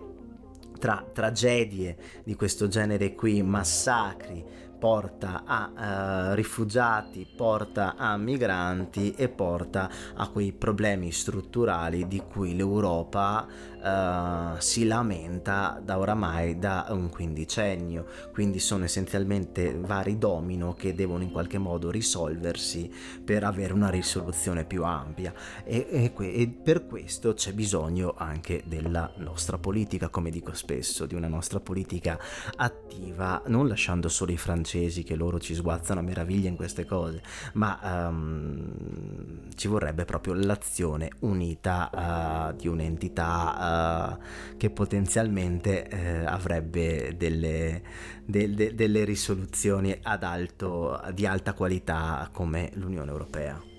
[0.78, 4.44] tra tragedie di questo genere qui, massacri,
[4.78, 12.54] porta a uh, rifugiati, porta a migranti e porta a quei problemi strutturali di cui
[12.54, 18.06] l'Europa uh, si lamenta da oramai da un quindicennio.
[18.32, 22.90] Quindi sono essenzialmente vari domino che devono in qualche modo risolversi
[23.24, 25.32] per avere una risoluzione più ampia
[25.64, 31.14] e, e, e per questo c'è bisogno anche della nostra politica, come dico spesso, di
[31.14, 32.18] una nostra politica
[32.56, 36.84] attiva, non lasciando solo i francesi francesi che loro ci sguazzano a meraviglia in queste
[36.84, 37.22] cose,
[37.54, 47.16] ma um, ci vorrebbe proprio l'azione unita uh, di un'entità uh, che potenzialmente uh, avrebbe
[47.16, 47.82] delle,
[48.24, 53.77] de, de, delle risoluzioni ad alto, di alta qualità come l'Unione Europea.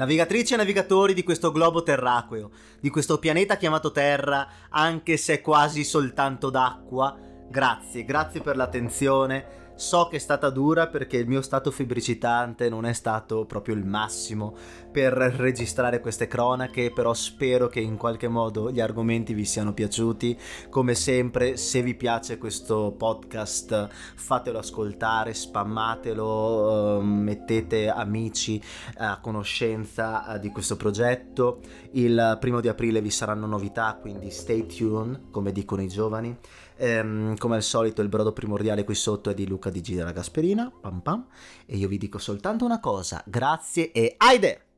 [0.00, 5.40] Navigatrici e navigatori di questo globo terraqueo, di questo pianeta chiamato Terra, anche se è
[5.42, 7.14] quasi soltanto d'acqua,
[7.50, 12.84] grazie, grazie per l'attenzione So che è stata dura perché il mio stato febbricitante non
[12.84, 14.54] è stato proprio il massimo
[14.92, 20.38] per registrare queste cronache, però spero che in qualche modo gli argomenti vi siano piaciuti.
[20.68, 28.62] Come sempre, se vi piace questo podcast, fatelo ascoltare, spammatelo, ehm, mettete amici
[28.98, 31.60] a conoscenza eh, di questo progetto.
[31.92, 36.36] Il primo di aprile vi saranno novità, quindi stay tuned, come dicono i giovani.
[36.82, 40.72] Ehm, come al solito il brodo primordiale qui sotto è di Luca di Gira Gasperina,
[40.80, 41.26] pam pam,
[41.66, 44.69] e io vi dico soltanto una cosa, grazie e aide!